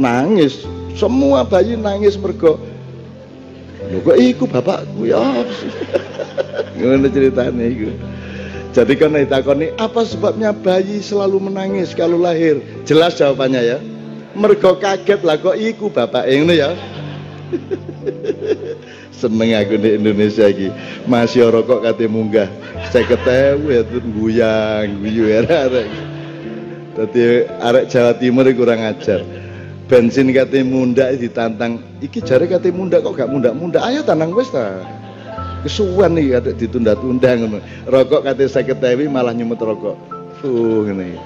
nangis. 0.00 0.64
Semua 0.96 1.44
bayi 1.44 1.76
nangis 1.76 2.20
mergo 2.20 2.60
Lho 3.92 3.98
kok 4.00 4.16
iku 4.16 4.44
bapakku 4.48 5.04
ya. 5.04 5.20
Ngono 6.80 7.06
ceritane 7.12 7.64
iku. 7.68 7.88
Jadi 8.72 8.96
kan 8.96 9.12
ditakoni 9.12 9.76
apa 9.76 10.00
sebabnya 10.00 10.48
bayi 10.56 11.04
selalu 11.04 11.52
menangis 11.52 11.92
kalau 11.92 12.16
lahir? 12.16 12.56
Jelas 12.88 13.20
jawabannya 13.20 13.60
ya. 13.60 13.78
Mergo 14.32 14.80
kaget 14.80 15.20
lah 15.20 15.36
kok 15.36 15.60
iku 15.60 15.92
bapak 15.92 16.24
ngono 16.24 16.56
ya. 16.56 16.72
Seneng 19.20 19.52
aku 19.60 19.76
di 19.76 20.00
Indonesia 20.00 20.48
iki. 20.48 20.72
Masih 21.04 21.52
rokok 21.52 21.84
kate 21.84 22.08
munggah. 22.08 22.48
Saya 22.88 23.04
ketemu 23.12 23.68
ya 23.68 23.82
tuh 23.84 24.02
guyang 24.08 24.88
guyu 25.04 25.28
ya 25.28 25.44
arek. 25.44 25.88
Dadi 26.96 27.44
arek 27.60 27.84
Jawa 27.92 28.16
Timur 28.16 28.48
kurang 28.56 28.80
ajar. 28.88 29.20
Bensin 29.84 30.32
kate 30.32 30.64
mundak 30.64 31.20
ditantang. 31.20 31.84
Iki 32.00 32.24
jare 32.24 32.48
kate 32.48 32.72
mundak 32.72 33.04
kok 33.04 33.20
gak 33.20 33.28
mundak-mundak. 33.28 33.84
Ayo 33.84 34.00
tanang 34.00 34.32
wis 34.32 34.48
kesuwan 35.62 36.18
nih 36.18 36.36
ada 36.38 36.50
ditunda-tunda 36.50 37.38
ngono. 37.38 37.58
Rokok 37.86 38.26
kate 38.26 38.50
50.000 38.50 39.06
malah 39.08 39.32
nyumet 39.32 39.62
rokok. 39.62 39.96
Fuh 40.42 40.86
ngene. 40.90 41.16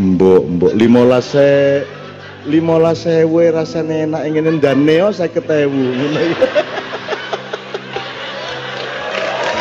Mbok, 0.00 0.42
mbok 0.56 0.72
15 0.76 1.20
se 1.20 1.48
15 2.48 2.96
sewe 2.96 3.44
rasane 3.52 4.08
enak 4.08 4.22
ngene 4.32 4.50
ndaneo 4.56 5.12
50.000 5.12 5.68
ngono. 5.68 6.20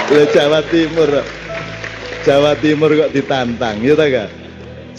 Lah 0.10 0.25
Jawa 0.34 0.60
Timur. 0.72 1.12
Jawa 2.24 2.51
Timur 2.60 2.91
kok 2.91 3.12
ditantang, 3.15 3.79
ya 3.79 3.96
ta? 3.96 4.27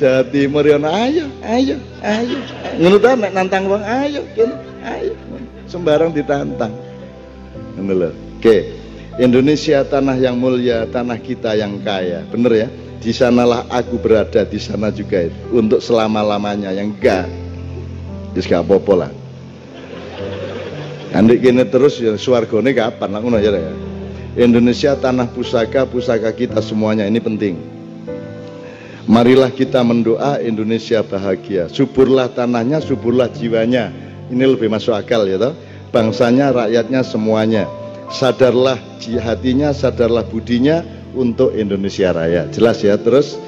Jawa 0.01 0.25
Timur 0.33 0.65
ya 0.65 0.81
ayo, 0.81 1.29
ayo, 1.45 1.77
ayo. 2.01 2.39
Ngono 2.81 2.97
ta 2.97 3.13
nek 3.13 3.33
nantang 3.37 3.69
wong 3.69 3.85
ayo, 3.85 4.25
kene, 4.33 4.57
ayo. 4.81 5.13
Sembarang 5.69 6.17
ditantang. 6.17 6.73
Ngono 7.77 7.93
lho. 7.93 8.11
Oke. 8.41 8.80
Indonesia 9.21 9.85
tanah 9.85 10.17
yang 10.17 10.41
mulia, 10.41 10.89
tanah 10.89 11.21
kita 11.21 11.53
yang 11.53 11.77
kaya. 11.85 12.25
Bener 12.33 12.53
ya? 12.57 12.69
di 13.01 13.17
sanalah 13.17 13.65
aku 13.73 13.97
berada 13.97 14.45
di 14.45 14.61
sana 14.61 14.93
juga 14.93 15.25
itu 15.25 15.57
untuk 15.57 15.81
selama-lamanya 15.81 16.69
yang 16.77 16.93
enggak 16.93 17.25
Wis 18.31 18.47
gak 18.47 18.63
apa-apa 18.63 18.95
lah. 18.95 19.11
Andek 21.11 21.43
gini 21.43 21.67
terus 21.67 21.99
ya 21.99 22.15
swargane 22.15 22.71
kapan 22.71 23.19
ya. 23.43 23.51
ya. 23.59 23.75
Indonesia 24.39 24.95
tanah 24.95 25.27
pusaka, 25.35 25.83
pusaka 25.83 26.31
kita 26.31 26.63
semuanya 26.63 27.11
ini 27.11 27.19
penting. 27.19 27.59
Marilah 29.11 29.51
kita 29.51 29.83
mendoa 29.83 30.39
Indonesia 30.39 31.03
bahagia. 31.03 31.67
Suburlah 31.67 32.31
tanahnya, 32.31 32.79
suburlah 32.79 33.27
jiwanya. 33.27 33.91
Ini 34.31 34.47
lebih 34.47 34.71
masuk 34.71 34.95
akal 34.95 35.27
ya 35.27 35.51
toh. 35.51 35.59
Bangsanya, 35.91 36.55
rakyatnya 36.55 37.03
semuanya. 37.03 37.67
Sadarlah 38.11 38.77
hatinya, 39.23 39.71
sadarlah 39.71 40.27
budinya 40.27 40.83
untuk 41.15 41.55
Indonesia 41.55 42.11
Raya. 42.11 42.51
Jelas 42.51 42.83
ya. 42.83 42.99
Terus 42.99 43.39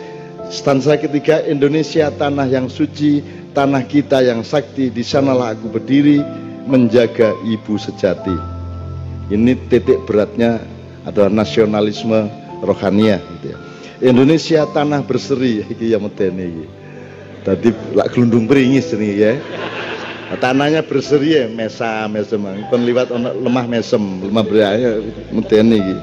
stansa 0.55 0.95
ketiga 0.99 1.43
Indonesia 1.43 2.11
tanah 2.15 2.47
yang 2.47 2.71
suci, 2.71 3.23
tanah 3.53 3.83
kita 3.87 4.23
yang 4.23 4.47
sakti. 4.47 4.89
Di 4.89 5.03
sanalah 5.03 5.59
aku 5.59 5.67
berdiri 5.67 6.23
menjaga 6.67 7.35
ibu 7.47 7.75
sejati. 7.75 8.35
Ini 9.35 9.53
titik 9.67 10.07
beratnya 10.07 10.63
adalah 11.03 11.31
nasionalisme 11.33 12.31
rohaniah 12.63 13.19
gitu 13.39 13.55
ya. 13.55 13.59
Indonesia 14.03 14.67
tanah 14.71 15.03
berseri 15.07 15.63
iki 15.67 15.95
ya 15.95 15.99
medeni. 15.99 16.67
Dadi 17.43 17.75
lak 17.95 18.15
glundung 18.15 18.47
pringis 18.47 18.95
ini 18.95 19.19
ya. 19.19 19.35
Tanahnya 20.41 20.81
berseri 20.81 21.37
ya 21.37 21.45
mesa 21.51 22.09
mesem. 22.09 22.41
Ono 22.41 23.29
lemah 23.43 23.67
mesem, 23.69 24.01
lemah 24.25 24.45
beraya 24.45 25.01
medeni 25.29 25.77
iki. 25.83 25.97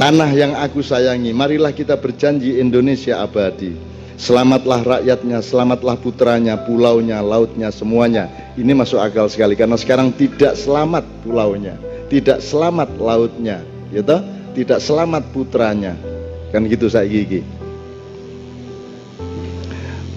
Tanah 0.00 0.32
yang 0.32 0.56
aku 0.56 0.80
sayangi, 0.80 1.36
marilah 1.36 1.76
kita 1.76 1.92
berjanji 2.00 2.56
Indonesia 2.56 3.20
abadi. 3.20 3.76
Selamatlah 4.16 4.80
rakyatnya, 4.84 5.44
selamatlah 5.44 5.96
putranya, 5.96 6.56
pulaunya, 6.56 7.20
lautnya, 7.20 7.68
semuanya. 7.68 8.28
Ini 8.56 8.72
masuk 8.72 9.00
akal 9.00 9.28
sekali 9.28 9.56
karena 9.56 9.76
sekarang 9.76 10.12
tidak 10.16 10.56
selamat 10.56 11.04
pulaunya, 11.20 11.76
tidak 12.08 12.40
selamat 12.40 12.88
lautnya, 12.96 13.60
gitu? 13.92 14.20
Tidak 14.56 14.80
selamat 14.80 15.24
putranya, 15.32 15.96
kan 16.52 16.64
gitu 16.68 16.88
saya 16.88 17.08
gigi 17.08 17.59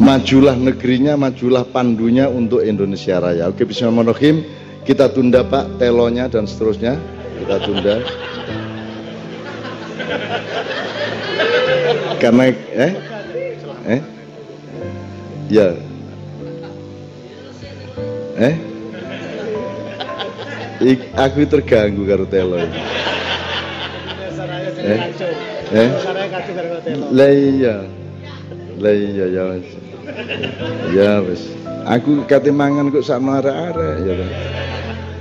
majulah 0.02 0.58
negerinya 0.58 1.14
majulah 1.14 1.64
pandunya 1.68 2.26
untuk 2.30 2.66
Indonesia 2.66 3.22
Raya 3.22 3.50
oke 3.50 3.62
Bismillahirrahmanirrahim 3.66 4.46
kita 4.84 5.12
tunda 5.14 5.46
Pak 5.46 5.78
telonya 5.78 6.28
dan 6.28 6.50
seterusnya 6.50 6.98
kita 7.44 7.56
tunda 7.62 7.96
karena 12.22 12.44
eh 12.74 12.94
eh 13.86 14.02
ya 15.52 15.68
eh 18.40 18.74
Ik, 20.84 21.00
aku 21.16 21.48
terganggu 21.48 22.04
karo 22.04 22.28
telo. 22.28 22.60
Eh? 22.60 22.68
Eh? 25.72 25.90
Lah 27.16 27.32
iya. 27.32 27.76
Lah 28.84 28.92
iya 28.92 29.26
ya. 29.32 29.44
Ya 30.92 31.24
wis. 31.24 31.54
Aku 31.84 32.24
kate 32.28 32.52
mangan 32.52 32.92
kok 32.92 33.04
sakno 33.04 33.40
arek-arek 33.40 33.96
ya. 34.08 34.14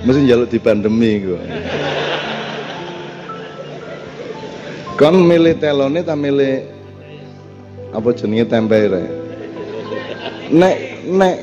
Mesti 0.03 0.21
njaluk 0.27 0.49
di 0.51 0.59
pandemi 0.63 1.23
kok. 1.23 1.43
Kon 4.99 5.27
milih 5.27 5.59
telone 5.59 6.05
ta 6.07 6.15
milih 6.15 6.63
apa 7.91 8.09
jenenge 8.15 8.47
tempe 8.47 8.79
re? 8.87 9.05
Nek 10.55 10.77
nek 11.11 11.37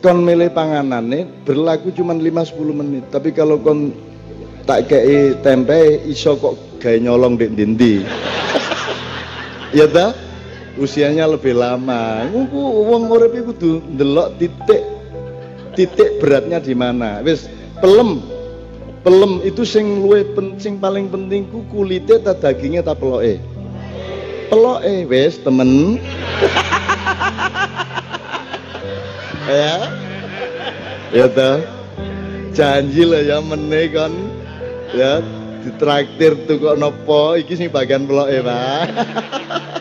kon 0.00 0.24
milih 0.24 0.48
panganane 0.54 1.28
berlaku 1.44 1.92
cuma 1.92 2.16
5-10 2.16 2.72
menit. 2.72 3.04
Tapi 3.12 3.34
kalau 3.36 3.60
kon 3.60 3.92
tak 4.64 4.88
kei 4.88 5.36
tempe 5.42 6.00
iso 6.08 6.38
kok 6.38 6.80
gawe 6.80 6.96
nyolong 6.96 7.36
di 7.36 7.46
dindi. 7.52 7.94
ya 9.76 9.84
ta? 9.90 10.14
Usianya 10.80 11.28
lebih 11.28 11.52
lama. 11.52 12.24
Ngoku 12.32 12.60
wong 12.88 13.12
urip 13.12 13.36
iku 13.36 13.52
kudu 13.52 13.84
ndelok 13.92 14.40
titik 14.40 14.82
titik 15.76 16.16
beratnya 16.16 16.64
di 16.64 16.72
mana. 16.72 17.20
Wis 17.20 17.44
pelem. 17.84 18.24
Pelem 19.02 19.42
itu 19.42 19.66
sing 19.66 20.06
luwih 20.06 20.22
penting 20.32 20.78
paling 20.78 21.10
penting 21.10 21.44
ku 21.50 21.66
kulite 21.68 22.22
ta 22.22 22.32
dagingnya 22.32 22.80
ta 22.86 22.96
peloke. 22.96 23.36
Peloke 24.48 24.94
wis 25.12 25.36
temen. 25.44 26.00
ya. 29.52 29.76
Ya 31.12 31.26
ta. 31.28 31.60
Janji 32.52 33.04
lah 33.08 33.20
ya 33.24 33.40
meneh 33.40 33.92
kon 33.92 34.12
ya 34.92 35.24
ditraktir 35.64 36.36
tuh 36.44 36.60
kok 36.60 36.76
nopo 36.76 37.36
iki 37.36 37.56
sing 37.60 37.68
bagian 37.68 38.08
peloke 38.08 38.40
Pak. 38.40 38.88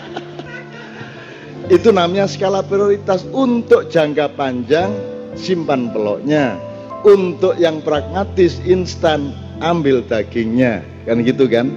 itu 1.72 1.88
namanya 1.96 2.28
skala 2.28 2.60
prioritas 2.60 3.24
untuk 3.32 3.88
jangka 3.88 4.36
panjang 4.36 4.92
simpan 5.40 5.88
peloknya. 5.96 6.60
Untuk 7.02 7.58
yang 7.58 7.80
pragmatis 7.82 8.60
instan 8.68 9.32
ambil 9.64 10.04
dagingnya. 10.06 10.84
Kan 11.08 11.24
gitu 11.24 11.48
kan? 11.48 11.72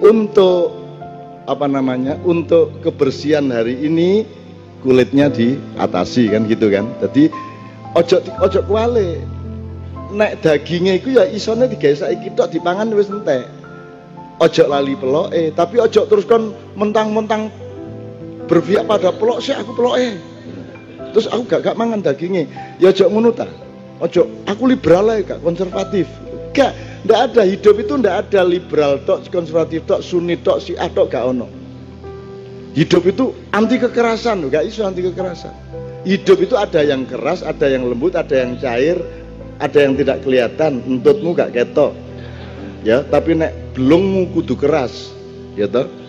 Untuk 0.00 0.72
apa 1.50 1.66
namanya 1.66 2.14
untuk 2.22 2.70
kebersihan 2.80 3.50
hari 3.50 3.74
ini 3.82 4.22
kulitnya 4.86 5.26
diatasi 5.28 6.30
kan 6.30 6.46
gitu 6.46 6.70
kan? 6.70 6.86
Jadi 7.02 7.28
ojo 7.98 8.22
ojo 8.40 8.60
kuale 8.64 9.20
nek 10.14 10.40
dagingnya 10.46 11.02
itu 11.02 11.18
ya 11.18 11.26
isone 11.26 11.66
digawe 11.66 12.06
saiki 12.06 12.32
tok 12.38 12.54
dipangan 12.54 12.88
wis 12.94 13.10
entek. 13.10 13.44
Ojo 14.40 14.64
lali 14.64 14.96
peloke 14.96 15.52
tapi 15.52 15.76
ojo 15.76 16.08
terus 16.08 16.24
kon 16.24 16.56
mentang-mentang 16.78 17.52
berpihak 18.50 18.82
pada 18.90 19.14
pelok 19.14 19.38
sih 19.38 19.54
aku 19.54 19.78
peloke. 19.78 20.18
Terus 21.14 21.30
aku 21.30 21.46
gak 21.46 21.70
gak 21.70 21.78
mangan 21.78 22.02
dagingnya. 22.02 22.50
Ya 22.82 22.90
ojo 22.90 23.06
ngono 23.06 23.30
ta? 23.30 23.46
Ojo 24.02 24.26
aku 24.50 24.66
liberal 24.66 25.06
ya 25.14 25.22
gak 25.22 25.40
konservatif. 25.46 26.10
Gak 26.50 26.74
ndak 27.06 27.30
ada. 27.30 27.42
Hidup 27.46 27.78
itu 27.78 27.94
ndak 27.94 28.26
ada 28.26 28.42
liberal 28.42 28.98
tok 29.06 29.30
konservatif 29.30 29.86
tok 29.86 30.02
sunni 30.02 30.34
tok 30.42 30.58
si 30.58 30.74
tok 30.74 31.06
gak 31.06 31.30
ono. 31.30 31.46
Hidup 32.74 33.06
itu 33.06 33.30
anti 33.54 33.78
kekerasan 33.78 34.50
gak 34.50 34.66
iso 34.66 34.82
anti 34.82 35.06
kekerasan. 35.06 35.54
Hidup 36.02 36.42
itu 36.42 36.58
ada 36.58 36.82
yang 36.82 37.06
keras 37.06 37.46
ada 37.46 37.70
yang 37.70 37.86
lembut 37.86 38.18
ada 38.18 38.34
yang 38.34 38.58
cair 38.58 38.98
ada 39.62 39.78
yang 39.78 39.94
tidak 39.94 40.26
kelihatan. 40.26 40.82
Entutmu 40.90 41.38
gak 41.38 41.54
ketok. 41.54 41.94
Ya 42.82 43.06
tapi 43.06 43.38
nek 43.38 43.54
belummu 43.78 44.34
kudu 44.34 44.58
keras 44.58 45.14
ya 45.54 45.70
toh 45.70 45.99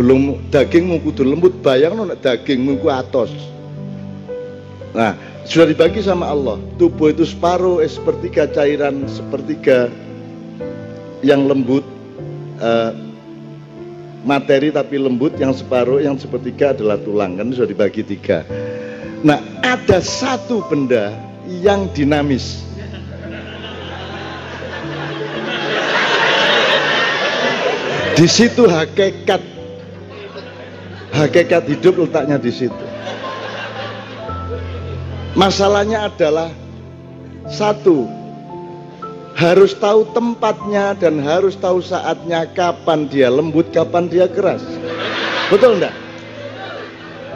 belum 0.00 0.48
dagingmu 0.48 1.04
kudu 1.04 1.28
lembut 1.28 1.60
bayang 1.60 1.92
nek 2.08 2.24
dagingmu 2.24 2.80
ku 2.80 2.88
atos. 2.88 3.28
Nah 4.96 5.12
sudah 5.44 5.68
dibagi 5.68 6.00
sama 6.00 6.24
Allah. 6.32 6.56
Tubuh 6.80 7.12
itu 7.12 7.28
separuh 7.28 7.84
eh, 7.84 7.90
sepertiga 7.92 8.48
cairan 8.48 9.04
sepertiga 9.04 9.92
yang 11.20 11.44
lembut 11.44 11.84
eh, 12.64 12.96
materi 14.24 14.72
tapi 14.72 14.96
lembut 14.96 15.36
yang 15.36 15.52
separuh 15.52 16.00
yang 16.00 16.16
sepertiga 16.16 16.72
adalah 16.72 16.96
tulang. 16.96 17.36
Kan 17.36 17.52
sudah 17.52 17.68
dibagi 17.68 18.00
tiga. 18.00 18.40
Nah 19.20 19.36
ada 19.60 20.00
satu 20.00 20.64
benda 20.64 21.12
yang 21.44 21.92
dinamis. 21.92 22.64
Di 28.16 28.24
situ 28.24 28.64
hakikat 28.64 29.59
hakikat 31.14 31.66
hidup 31.66 32.06
letaknya 32.06 32.38
di 32.38 32.52
situ. 32.54 32.84
Masalahnya 35.38 36.10
adalah 36.10 36.50
satu 37.46 38.10
harus 39.38 39.72
tahu 39.78 40.10
tempatnya 40.10 40.98
dan 40.98 41.22
harus 41.22 41.54
tahu 41.56 41.80
saatnya 41.80 42.44
kapan 42.50 43.06
dia 43.06 43.30
lembut 43.30 43.70
kapan 43.70 44.10
dia 44.10 44.26
keras. 44.26 44.60
Betul 45.48 45.78
enggak 45.78 45.94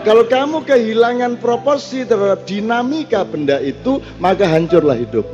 kalau 0.05 0.29
kamu 0.29 0.69
kehilangan 0.69 1.41
proporsi 1.41 2.05
terhadap 2.05 2.45
dinamika 2.45 3.25
benda 3.25 3.57
itu 3.57 4.05
maka 4.21 4.45
hancurlah 4.45 5.01
hidup. 5.01 5.25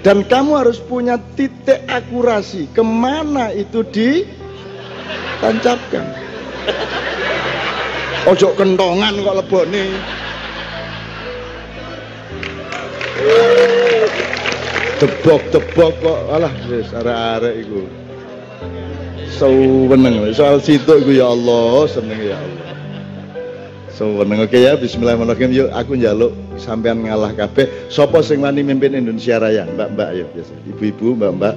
Dan 0.00 0.24
kamu 0.24 0.64
harus 0.64 0.80
punya 0.80 1.20
titik 1.36 1.84
akurasi 1.88 2.68
ke 2.72 2.80
mana 2.80 3.52
itu 3.52 3.84
ditancapkan 3.84 6.23
ojo 8.24 8.48
kentongan 8.56 9.14
kok 9.20 9.36
lebone 9.36 9.84
debok-debok 15.00 15.92
kok 16.00 16.20
alah 16.32 16.52
wis 16.70 16.88
arek-arek 16.94 17.54
iku 17.66 17.82
Seneng 19.34 20.30
soal 20.30 20.62
situ 20.62 20.94
gue 21.02 21.18
ya 21.18 21.26
Allah, 21.26 21.90
seneng 21.90 22.22
ya 22.22 22.38
Allah. 22.38 22.70
Seneng 23.90 24.46
oke 24.46 24.54
ya 24.54 24.78
bismillahirrahmanirrahim 24.78 25.50
yuk 25.50 25.68
aku 25.74 25.98
njaluk 25.98 26.30
sampean 26.54 27.02
ngalah 27.02 27.34
kabeh. 27.34 27.66
Sopo 27.90 28.22
sing 28.22 28.46
wani 28.46 28.62
mimpin 28.62 28.94
Indonesia 28.94 29.42
Raya? 29.42 29.66
Mbak-mbak 29.74 30.08
yuk 30.14 30.28
biasa. 30.38 30.54
Ibu-ibu, 30.70 31.18
mbak-mbak. 31.18 31.54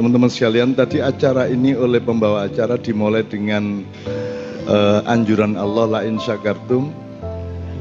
Teman-teman 0.00 0.30
sekalian, 0.32 0.72
tadi 0.72 1.04
acara 1.04 1.52
ini 1.52 1.76
oleh 1.76 2.00
pembawa 2.00 2.48
acara 2.48 2.80
dimulai 2.80 3.20
dengan 3.20 3.84
uh, 4.68 5.00
anjuran 5.08 5.56
Allah 5.56 5.86
la 5.88 6.00
in 6.04 6.16
syakartum 6.20 6.92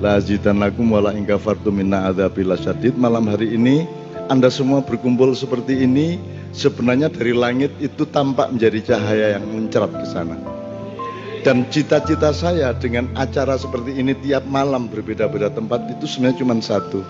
la 0.03 0.19
lakum 0.19 0.91
wala 0.91 1.15
in 1.15 1.23
kafartum 1.23 1.79
minna 1.79 2.11
adzabil 2.11 2.51
syadid. 2.59 2.95
Malam 2.99 3.31
hari 3.31 3.55
ini 3.55 3.87
Anda 4.27 4.51
semua 4.51 4.83
berkumpul 4.83 5.31
seperti 5.35 5.83
ini 5.83 6.19
sebenarnya 6.51 7.07
dari 7.07 7.31
langit 7.31 7.71
itu 7.79 8.03
tampak 8.07 8.51
menjadi 8.51 8.95
cahaya 8.95 9.39
yang 9.39 9.45
mencerat 9.47 9.91
ke 9.91 10.05
sana. 10.07 10.35
Dan 11.43 11.67
cita-cita 11.67 12.31
saya 12.31 12.71
dengan 12.71 13.11
acara 13.19 13.59
seperti 13.59 13.99
ini 13.99 14.15
tiap 14.23 14.47
malam 14.47 14.87
berbeda-beda 14.87 15.51
tempat 15.51 15.83
itu 15.91 16.07
sebenarnya 16.07 16.39
cuma 16.39 16.55
satu. 16.63 17.03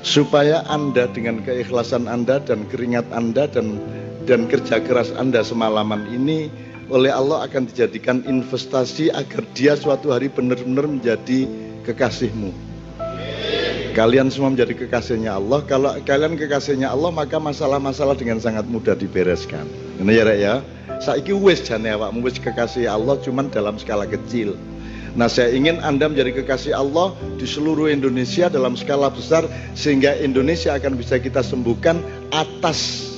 Supaya 0.00 0.64
Anda 0.70 1.08
dengan 1.12 1.44
keikhlasan 1.44 2.08
Anda 2.08 2.40
dan 2.40 2.64
keringat 2.72 3.04
Anda 3.12 3.44
dan 3.48 3.76
dan 4.24 4.48
kerja 4.48 4.80
keras 4.80 5.12
Anda 5.12 5.44
semalaman 5.44 6.08
ini 6.08 6.48
oleh 6.86 7.10
Allah 7.10 7.46
akan 7.46 7.66
dijadikan 7.66 8.22
investasi 8.22 9.10
agar 9.10 9.42
dia 9.54 9.74
suatu 9.74 10.14
hari 10.14 10.30
benar-benar 10.30 10.86
menjadi 10.86 11.50
kekasihmu. 11.82 12.54
Kalian 13.96 14.28
semua 14.28 14.52
menjadi 14.52 14.76
kekasihnya 14.76 15.40
Allah. 15.40 15.64
Kalau 15.64 15.96
kalian 16.04 16.36
kekasihnya 16.36 16.92
Allah, 16.92 17.08
maka 17.08 17.40
masalah-masalah 17.40 18.12
dengan 18.12 18.36
sangat 18.36 18.68
mudah 18.68 18.92
dibereskan. 18.92 19.64
Ini 19.96 20.12
ya, 20.12 20.24
Rek 20.28 20.38
ya. 20.38 20.54
Saiki 21.00 21.32
wis 21.32 21.64
jane 21.64 21.92
awakmu 21.96 22.24
wis 22.24 22.36
kekasih 22.36 22.88
Allah 22.88 23.16
cuman 23.24 23.48
dalam 23.48 23.80
skala 23.80 24.04
kecil. 24.04 24.52
Nah, 25.16 25.32
saya 25.32 25.48
ingin 25.56 25.80
Anda 25.80 26.12
menjadi 26.12 26.44
kekasih 26.44 26.76
Allah 26.76 27.16
di 27.40 27.48
seluruh 27.48 27.88
Indonesia 27.88 28.52
dalam 28.52 28.76
skala 28.76 29.08
besar 29.08 29.48
sehingga 29.72 30.12
Indonesia 30.20 30.76
akan 30.76 31.00
bisa 31.00 31.16
kita 31.16 31.40
sembuhkan 31.40 32.00
atas 32.36 33.08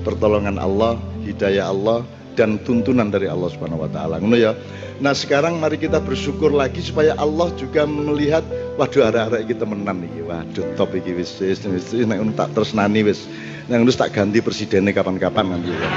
pertolongan 0.00 0.56
Allah, 0.56 0.96
hidayah 1.28 1.68
Allah, 1.68 2.08
dan 2.38 2.60
tuntunan 2.62 3.10
dari 3.10 3.26
Allah 3.26 3.50
Subhanahu 3.50 3.86
wa 3.86 3.90
taala. 3.90 4.22
Ngono 4.22 4.36
ya. 4.38 4.52
Nah, 5.00 5.16
sekarang 5.16 5.56
mari 5.56 5.80
kita 5.80 5.96
bersyukur 5.96 6.52
lagi 6.52 6.84
supaya 6.84 7.16
Allah 7.16 7.48
juga 7.56 7.88
melihat 7.88 8.44
waduh 8.76 9.08
arek-arek 9.08 9.48
kita 9.48 9.64
temenan 9.64 10.04
iki. 10.04 10.20
Waduh 10.22 10.66
top 10.76 10.92
iki 10.94 11.16
wis 11.16 11.40
wis 11.40 11.64
wis 11.64 11.96
nek 12.04 12.20
tak 12.36 12.52
tresnani 12.52 13.00
wis. 13.02 13.24
Nek 13.66 13.82
wis 13.88 13.96
tak 13.96 14.12
ganti 14.12 14.44
presidennya 14.44 14.92
kapan-kapan 14.92 15.56
nanti. 15.56 15.72
Ya. 15.72 15.90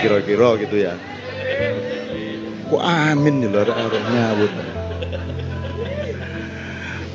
Kira-kira 0.00 0.48
gitu 0.62 0.76
ya. 0.78 0.94
Kok 2.68 2.82
amin 2.84 3.44
nih 3.44 3.48
lho 3.52 3.58
arek-arek 3.60 4.02
nyawut. 4.08 4.52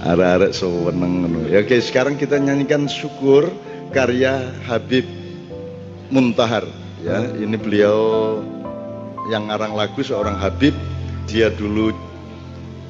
Arek-arek 0.03 0.51
seneng 0.51 1.11
ngono. 1.25 1.39
Ya 1.49 1.63
oke, 1.63 1.79
sekarang 1.79 2.19
kita 2.19 2.37
nyanyikan 2.37 2.85
syukur 2.85 3.49
karya 3.93 4.51
Habib 4.65 5.05
Muntahar 6.13 6.82
ya 7.03 7.27
ini 7.35 7.59
beliau 7.59 7.99
yang 9.27 9.51
ngarang 9.51 9.75
lagu 9.75 9.99
seorang 9.99 10.39
Habib. 10.39 10.73
Dia 11.23 11.47
dulu 11.51 11.95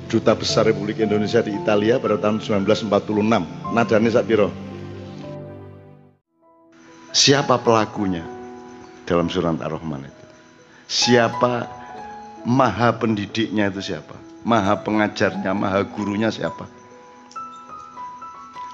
duta 0.09 0.33
besar 0.33 0.69
Republik 0.69 1.01
Indonesia 1.01 1.41
di 1.41 1.53
Italia 1.53 1.97
pada 1.97 2.17
tahun 2.21 2.41
1946 2.41 2.89
nadanya 3.73 4.09
Sakbiro 4.13 4.49
siapa 7.13 7.61
pelakunya 7.61 8.25
dalam 9.05 9.29
surat 9.29 9.55
Ar-Rahman 9.61 10.09
itu? 10.09 10.25
Siapa 10.89 11.69
maha 12.43 12.89
pendidiknya 12.97 13.69
itu 13.69 13.93
siapa? 13.93 14.17
Maha 14.43 14.81
pengajarnya 14.81 15.53
maha 15.55 15.85
gurunya 15.87 16.33
siapa? 16.33 16.67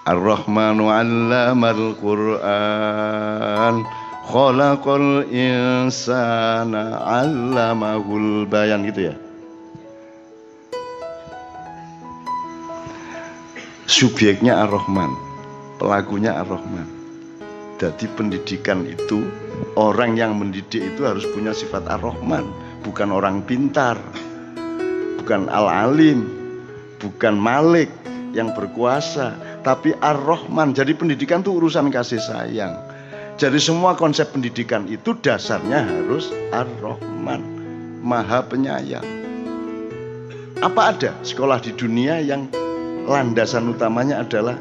Ar-Rahmanu 0.09 0.89
'allamal 0.89 1.93
Qur'an 1.99 3.85
khalaqal 4.29 5.25
insana 5.33 7.01
'allamahul 7.01 8.45
bayan 8.45 8.85
gitu 8.85 9.09
ya. 9.09 9.15
Subjeknya 13.89 14.69
Ar-Rahman, 14.69 15.09
pelakunya 15.81 16.37
Ar-Rahman. 16.37 16.85
Jadi 17.81 18.05
pendidikan 18.13 18.85
itu 18.85 19.25
orang 19.73 20.13
yang 20.13 20.37
mendidik 20.37 20.93
itu 20.93 21.01
harus 21.09 21.25
punya 21.33 21.49
sifat 21.49 21.89
Ar-Rahman, 21.89 22.45
bukan 22.85 23.09
orang 23.09 23.41
pintar, 23.41 23.97
bukan 25.17 25.49
al-alim, 25.49 26.29
bukan 27.01 27.33
malik 27.33 27.89
yang 28.37 28.53
berkuasa, 28.53 29.33
tapi 29.65 29.97
Ar-Rahman. 29.97 30.77
Jadi 30.77 30.93
pendidikan 30.93 31.41
itu 31.41 31.57
urusan 31.57 31.89
kasih 31.89 32.21
sayang 32.21 32.88
jadi 33.39 33.55
semua 33.55 33.95
konsep 33.95 34.35
pendidikan 34.35 34.83
itu 34.91 35.15
dasarnya 35.15 35.87
harus 35.87 36.27
Ar-Rahman, 36.51 37.39
Maha 38.03 38.43
Penyayang. 38.43 39.07
Apa 40.59 40.91
ada 40.91 41.15
sekolah 41.23 41.63
di 41.63 41.71
dunia 41.71 42.19
yang 42.19 42.51
landasan 43.07 43.71
utamanya 43.71 44.27
adalah 44.27 44.59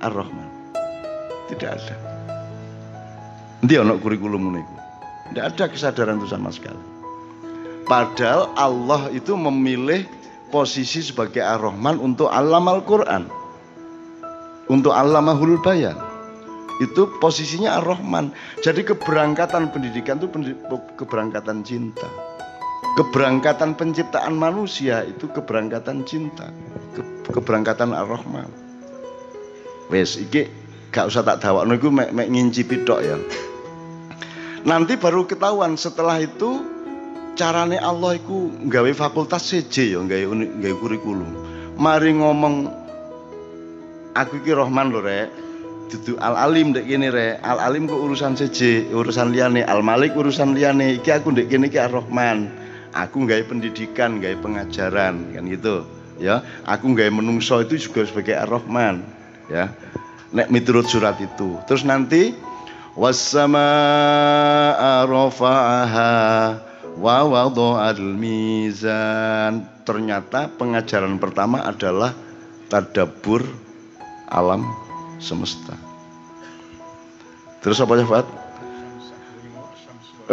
Ar-Rahman? 0.00 0.48
Tidak 1.52 1.68
ada. 1.68 1.96
Nanti 3.60 3.76
ono 3.76 4.00
kurikulum 4.00 4.40
niku. 4.40 4.76
Tidak 5.28 5.44
ada 5.52 5.64
kesadaran 5.68 6.16
itu 6.16 6.32
sama 6.32 6.48
sekali. 6.48 6.80
Padahal 7.84 8.56
Allah 8.56 9.12
itu 9.12 9.36
memilih 9.36 10.08
posisi 10.48 11.04
sebagai 11.04 11.44
Ar-Rahman 11.44 12.00
untuk 12.00 12.32
alam 12.32 12.72
Al-Quran. 12.72 13.28
Untuk 14.72 14.96
alamahul 14.96 15.60
bayan 15.60 16.11
itu 16.82 17.06
posisinya 17.22 17.78
Ar-Rahman. 17.78 18.34
Jadi 18.60 18.82
keberangkatan 18.82 19.70
pendidikan 19.70 20.18
itu 20.18 20.28
keberangkatan 20.98 21.62
cinta. 21.62 22.10
Keberangkatan 22.98 23.78
penciptaan 23.78 24.36
manusia 24.36 25.06
itu 25.06 25.30
keberangkatan 25.30 26.04
cinta. 26.04 26.50
keberangkatan 27.32 27.96
Ar-Rahman. 27.96 28.48
Wes 29.88 30.20
iki 30.20 30.48
gak 30.92 31.08
usah 31.08 31.24
tak 31.24 31.40
dawakno 31.40 31.76
iku 31.80 31.88
mek, 31.88 32.12
mek 32.12 32.28
ngincipi 32.28 32.84
tok 32.84 33.00
ya. 33.00 33.16
Nanti 34.62 34.94
baru 35.00 35.26
ketahuan 35.26 35.74
setelah 35.74 36.22
itu 36.22 36.62
carane 37.34 37.80
Allah 37.80 38.20
iku 38.20 38.52
nggawe 38.68 38.92
fakultas 38.94 39.48
CJ 39.50 39.96
ya, 39.96 39.98
nggawe 40.04 40.24
nggawe 40.60 40.74
kurikulum. 40.78 41.30
Mari 41.80 42.14
ngomong 42.20 42.68
aku 44.12 44.44
iki 44.44 44.52
Rahman 44.52 44.92
lho 44.92 45.00
rek 45.00 45.28
dudu 45.92 46.16
al 46.16 46.40
alim 46.40 46.72
dek 46.72 46.88
kene 46.88 47.12
re 47.12 47.36
al 47.44 47.60
alim 47.60 47.84
kok 47.84 48.00
urusan 48.00 48.32
seje 48.32 48.88
urusan 48.88 49.28
liane 49.28 49.60
al 49.60 49.84
malik 49.84 50.16
urusan 50.16 50.56
liane 50.56 50.96
iki 50.96 51.12
aku 51.12 51.36
dek 51.36 51.52
kene 51.52 51.68
iki 51.68 51.76
ar 51.76 51.92
rahman. 51.92 52.48
Aku 52.96 53.24
nggawe 53.24 53.44
pendidikan 53.44 54.16
nggawe 54.16 54.36
pengajaran 54.40 55.36
kan 55.36 55.44
gitu. 55.44 55.84
Ya 56.16 56.40
aku 56.64 56.96
nggawe 56.96 57.12
menungso 57.12 57.60
itu 57.60 57.76
juga 57.76 58.08
sebagai 58.08 58.40
ar 58.40 58.48
rahman 58.48 59.04
ya. 59.52 59.68
Nek 60.32 60.48
miturut 60.48 60.88
surat 60.88 61.20
itu. 61.20 61.60
Terus 61.68 61.84
nanti 61.84 62.32
wasama 62.96 63.68
rafa'aha 65.04 66.12
wa 66.96 67.18
wada'al 67.28 68.00
mizan. 68.00 69.68
Ternyata 69.84 70.48
pengajaran 70.56 71.20
pertama 71.20 71.60
adalah 71.68 72.16
tadabur 72.72 73.44
alam 74.32 74.81
semesta. 75.22 75.78
Terus 77.62 77.78
apa 77.78 77.94
ya 77.94 78.04
Fat? 78.10 78.26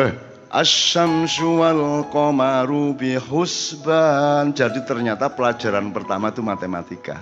Eh, 0.02 0.12
Asyamsu 0.49 1.62
wal 1.62 2.10
qamaru 2.10 2.97
bihusban. 2.97 4.49
Jadi 4.58 4.82
ternyata 4.82 5.30
pelajaran 5.30 5.93
pertama 5.93 6.34
itu 6.34 6.41
matematika. 6.41 7.21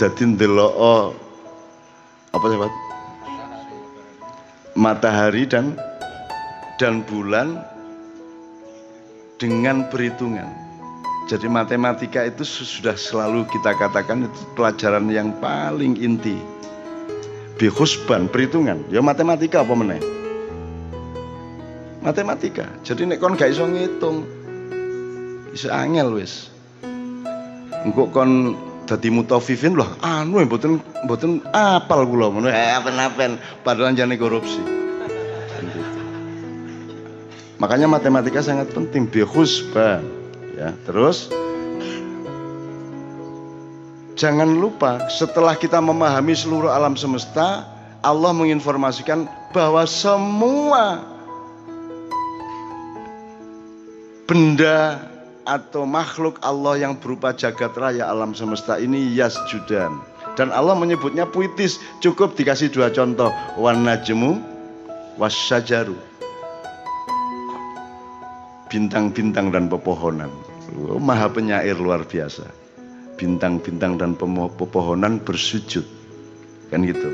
Jadi 0.00 0.24
ndelok 0.24 0.74
apa 2.32 2.44
sih 2.48 2.58
Pak? 2.58 2.72
Matahari 4.78 5.44
dan 5.44 5.74
dan 6.78 7.02
bulan 7.02 7.58
dengan 9.42 9.90
perhitungan. 9.90 10.67
Jadi 11.28 11.44
matematika 11.44 12.24
itu 12.24 12.40
sudah 12.40 12.96
selalu 12.96 13.44
kita 13.52 13.76
katakan 13.76 14.24
itu 14.24 14.40
pelajaran 14.56 15.12
yang 15.12 15.36
paling 15.36 16.00
inti. 16.00 16.40
Bihusban, 17.60 18.32
perhitungan. 18.32 18.80
Ya 18.88 19.04
matematika 19.04 19.60
apa 19.60 19.76
meneh? 19.76 20.00
Matematika. 22.00 22.64
Jadi 22.80 23.04
nek 23.04 23.20
kon 23.20 23.36
gak 23.36 23.52
iso 23.52 23.68
ngitung, 23.68 24.24
bisa 25.52 25.68
angel 25.68 26.16
wis. 26.16 26.48
Engko 27.84 28.08
kon 28.08 28.56
dadi 28.88 29.12
mutafifin 29.12 29.76
loh, 29.76 30.00
anu 30.00 30.40
mboten 30.48 30.80
mboten 31.04 31.44
apal 31.52 32.08
kula 32.08 32.32
ngono. 32.32 32.48
Eh 32.48 32.72
apen-apen 32.72 33.36
padahal 33.60 33.92
jane 33.92 34.16
korupsi. 34.16 34.64
Makanya 37.60 37.84
matematika 37.84 38.40
sangat 38.40 38.72
penting 38.72 39.04
bihusban. 39.04 40.17
Ya, 40.58 40.74
terus 40.90 41.30
jangan 44.18 44.58
lupa 44.58 45.06
setelah 45.06 45.54
kita 45.54 45.78
memahami 45.78 46.34
seluruh 46.34 46.66
alam 46.66 46.98
semesta, 46.98 47.62
Allah 48.02 48.34
menginformasikan 48.34 49.30
bahwa 49.54 49.86
semua 49.86 51.06
benda 54.26 54.98
atau 55.46 55.86
makhluk 55.86 56.42
Allah 56.42 56.82
yang 56.82 56.98
berupa 56.98 57.30
jagat 57.30 57.72
raya 57.78 58.10
alam 58.10 58.34
semesta 58.34 58.82
ini 58.82 59.14
yasjudan. 59.14 59.94
Dan 60.34 60.50
Allah 60.50 60.74
menyebutnya 60.74 61.22
puitis, 61.26 61.78
cukup 62.02 62.34
dikasih 62.34 62.74
dua 62.74 62.90
contoh, 62.90 63.30
wan 63.54 63.86
najmu 63.86 64.42
wasyajaru. 65.22 65.94
Bintang-bintang 68.68 69.48
dan 69.48 69.72
pepohonan. 69.72 70.47
Oh, 70.76 71.00
maha 71.00 71.32
penyair 71.32 71.80
luar 71.80 72.04
biasa 72.04 72.44
bintang-bintang 73.18 73.98
dan 73.98 74.14
pepohonan 74.14 75.18
bersujud. 75.18 75.82
Kan 76.70 76.86
gitu. 76.86 77.08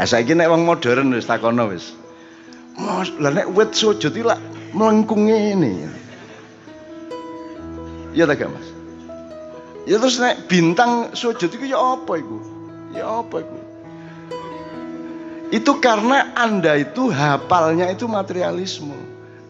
Eh 0.00 0.06
saiki 0.08 0.32
nek 0.32 0.48
wong 0.48 0.64
modern 0.64 1.12
wis 1.12 1.28
takono 1.28 1.68
wis. 1.68 1.92
Mas, 2.76 3.12
lah 3.20 3.32
nek 3.32 3.52
wit 3.52 3.72
sujud 3.76 4.12
lak 4.24 4.40
melengkung 4.72 5.28
ngene. 5.28 5.88
Ya 8.16 8.24
ta 8.24 8.32
gak, 8.32 8.48
Mas? 8.48 8.68
Ya 9.84 10.00
terus 10.00 10.16
nek 10.16 10.48
bintang 10.48 11.12
sujud 11.12 11.52
itu 11.52 11.66
ya 11.68 11.76
apa 11.76 12.16
iku? 12.16 12.38
Ya 12.96 13.04
apa 13.20 13.44
iku? 13.44 13.58
Itu 15.52 15.78
karena 15.78 16.34
Anda 16.34 16.74
itu 16.80 17.06
hafalnya 17.12 17.86
itu 17.92 18.10
materialisme. 18.10 18.98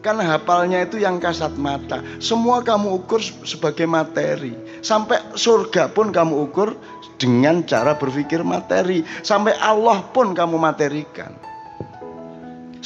Karena 0.07 0.39
hafalnya 0.39 0.87
itu 0.87 1.03
yang 1.03 1.19
kasat 1.19 1.59
mata. 1.59 1.99
Semua 2.23 2.63
kamu 2.63 3.03
ukur 3.03 3.19
sebagai 3.43 3.91
materi. 3.91 4.55
Sampai 4.79 5.19
surga 5.35 5.91
pun 5.91 6.15
kamu 6.15 6.47
ukur 6.47 6.79
dengan 7.19 7.67
cara 7.67 7.99
berpikir 7.99 8.47
materi. 8.47 9.03
Sampai 9.27 9.59
Allah 9.59 10.07
pun 10.15 10.31
kamu 10.31 10.63
materikan. 10.63 11.35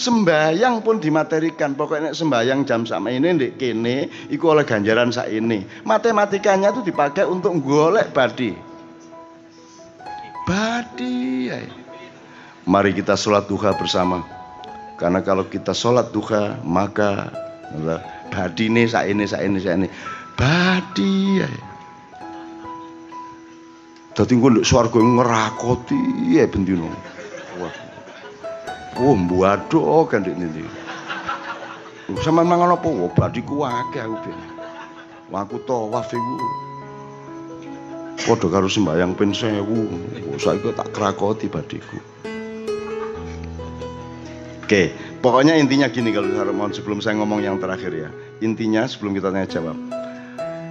Sembayang 0.00 0.80
pun 0.80 0.96
dimaterikan. 0.96 1.76
Pokoknya 1.76 2.16
sembayang 2.16 2.64
jam 2.64 2.88
sama 2.88 3.12
ini 3.12 3.36
ndek 3.36 3.60
kene 3.60 4.08
iku 4.32 4.56
oleh 4.56 4.64
ganjaran 4.64 5.12
sak 5.12 5.28
ini. 5.28 5.60
Matematikanya 5.84 6.72
itu 6.72 6.80
dipakai 6.80 7.28
untuk 7.28 7.52
golek 7.60 8.16
badi. 8.16 8.56
Badi. 10.48 11.52
Mari 12.64 12.96
kita 12.96 13.12
sholat 13.12 13.44
duha 13.44 13.76
bersama. 13.76 14.39
Karena 15.00 15.24
kalau 15.24 15.48
kita 15.48 15.72
sholat 15.72 16.12
duha 16.12 16.60
maka 16.60 17.32
badi 18.28 18.68
ini 18.68 18.84
saya 18.84 19.08
ini 19.08 19.24
saya 19.24 19.48
ini 19.48 19.58
saya 19.58 19.80
ini 19.80 19.88
badi 20.36 21.40
engko 24.28 24.52
nduk 24.52 24.68
swarga 24.68 25.00
ngerakoti 25.00 25.96
ya 26.36 26.44
bendino. 26.44 26.92
Wah. 27.56 27.72
Oh 29.00 29.16
mbuado 29.16 30.04
kan 30.04 30.20
ndek 30.20 30.36
niki. 30.36 30.64
Sama 32.20 32.44
mangan 32.44 32.76
apa? 32.76 32.84
Wah 32.84 33.08
badiku 33.16 33.64
akeh 33.64 34.04
aku 34.04 34.16
ben. 34.28 34.36
Wah 35.32 35.48
aku 35.48 35.56
tawaf 35.64 36.12
iku. 36.12 36.36
Padha 38.20 38.46
karo 38.52 38.68
sembayang 38.68 39.16
pen 39.16 39.32
1000. 39.32 40.36
Saiki 40.36 40.68
tak 40.76 40.92
krakoti 40.92 41.48
badiku. 41.48 41.96
Oke, 44.70 44.94
pokoknya 45.18 45.58
intinya 45.58 45.90
gini 45.90 46.14
kalau 46.14 46.54
mohon 46.54 46.70
sebelum 46.70 47.02
saya 47.02 47.18
ngomong 47.18 47.42
yang 47.42 47.58
terakhir 47.58 47.90
ya. 47.90 48.06
Intinya 48.38 48.86
sebelum 48.86 49.18
kita 49.18 49.34
tanya 49.34 49.50
jawab. 49.50 49.74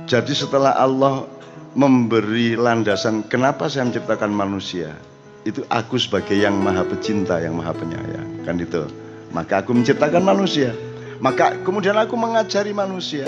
Jadi 0.07 0.31
setelah 0.39 0.71
Allah 0.71 1.27
memberi 1.75 2.55
landasan 2.55 3.27
kenapa 3.27 3.67
saya 3.67 3.91
menciptakan 3.91 4.31
manusia, 4.31 4.95
itu 5.43 5.67
aku 5.67 5.99
sebagai 5.99 6.31
yang 6.31 6.55
maha 6.63 6.87
pecinta, 6.87 7.43
yang 7.43 7.59
maha 7.59 7.75
penyayang, 7.75 8.39
kan 8.47 8.55
itu. 8.55 8.87
Maka 9.35 9.67
aku 9.67 9.75
menciptakan 9.75 10.23
manusia. 10.23 10.71
Maka 11.19 11.59
kemudian 11.67 11.99
aku 11.99 12.15
mengajari 12.15 12.71
manusia. 12.71 13.27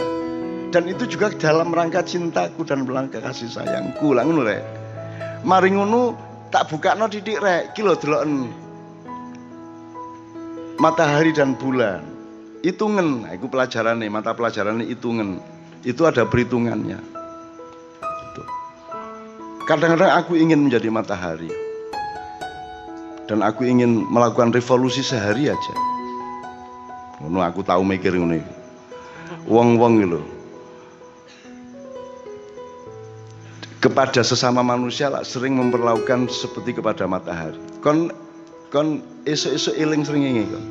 Dan 0.71 0.88
itu 0.88 1.03
juga 1.03 1.36
dalam 1.36 1.75
rangka 1.75 1.99
cintaku 1.99 2.63
dan 2.63 2.88
rangka 2.88 3.19
kasih 3.19 3.51
sayangku. 3.51 4.15
Lah 4.15 4.23
ngono 4.23 4.47
rek. 4.47 4.63
Mari 5.43 5.75
ngono 5.75 6.15
tak 6.47 6.71
no 6.95 7.12
didik 7.12 7.43
rek, 7.43 7.75
kilo 7.75 7.99
deloken 7.99 8.70
matahari 10.82 11.30
dan 11.30 11.54
bulan. 11.54 12.02
Hitungan 12.65 13.30
itu 13.30 13.46
pelajaran 13.46 14.02
nih 14.02 14.10
mata 14.10 14.34
pelajaran 14.34 14.82
hitungan 14.82 15.38
itu 15.86 16.02
ada 16.10 16.26
perhitungannya. 16.26 16.98
Kadang-kadang 19.70 20.12
aku 20.17 20.34
ingin 20.41 20.65
menjadi 20.65 20.89
matahari. 20.89 21.50
Dan 23.30 23.46
aku 23.46 23.63
ingin 23.63 24.10
melakukan 24.10 24.52
revolusi 24.52 25.06
sehari 25.06 25.48
aja. 25.48 25.76
Ngono 27.22 27.39
aku 27.46 27.62
tahu 27.62 27.86
mikir 27.86 28.17
ini 28.17 28.41
wong-wong 29.46 30.02
gitu 30.02 30.22
kepada 33.82 34.22
sesama 34.22 34.62
manusia 34.62 35.10
lah 35.10 35.26
sering 35.26 35.58
memperlakukan 35.58 36.30
seperti 36.30 36.82
kepada 36.82 37.06
matahari. 37.10 37.58
Kon 37.82 38.13
kon 38.70 39.02
esok-esok 39.25 39.75
iling 39.77 40.01
sering 40.01 40.23
ini 40.25 40.43
kon. 40.49 40.65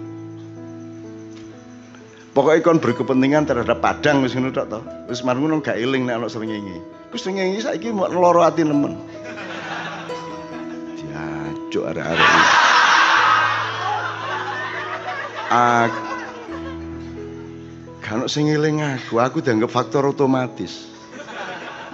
Pokoknya 2.30 2.62
kon 2.62 2.78
berkepentingan 2.78 3.46
terhadap 3.46 3.82
padang 3.82 4.22
wis 4.22 4.34
ngono 4.38 4.54
tok 4.54 4.66
to. 4.70 4.80
Wis 5.10 5.26
mar 5.26 5.34
ngono 5.34 5.58
gak 5.58 5.78
iling 5.78 6.06
nek 6.06 6.22
ana 6.22 6.28
srengenge. 6.30 6.78
Ku 7.10 7.18
srengenge 7.18 7.58
saiki 7.62 7.90
mau 7.90 8.06
loro 8.06 8.46
ati 8.46 8.62
nemen. 8.62 8.94
Diajuk 10.94 11.84
arek-arek. 11.90 12.30
Ah 15.50 15.90
kan 18.10 18.26
sing 18.26 18.50
eling 18.50 18.82
aku, 18.82 19.22
aku 19.22 19.38
dianggap 19.38 19.70
faktor 19.70 20.02
otomatis. 20.06 20.90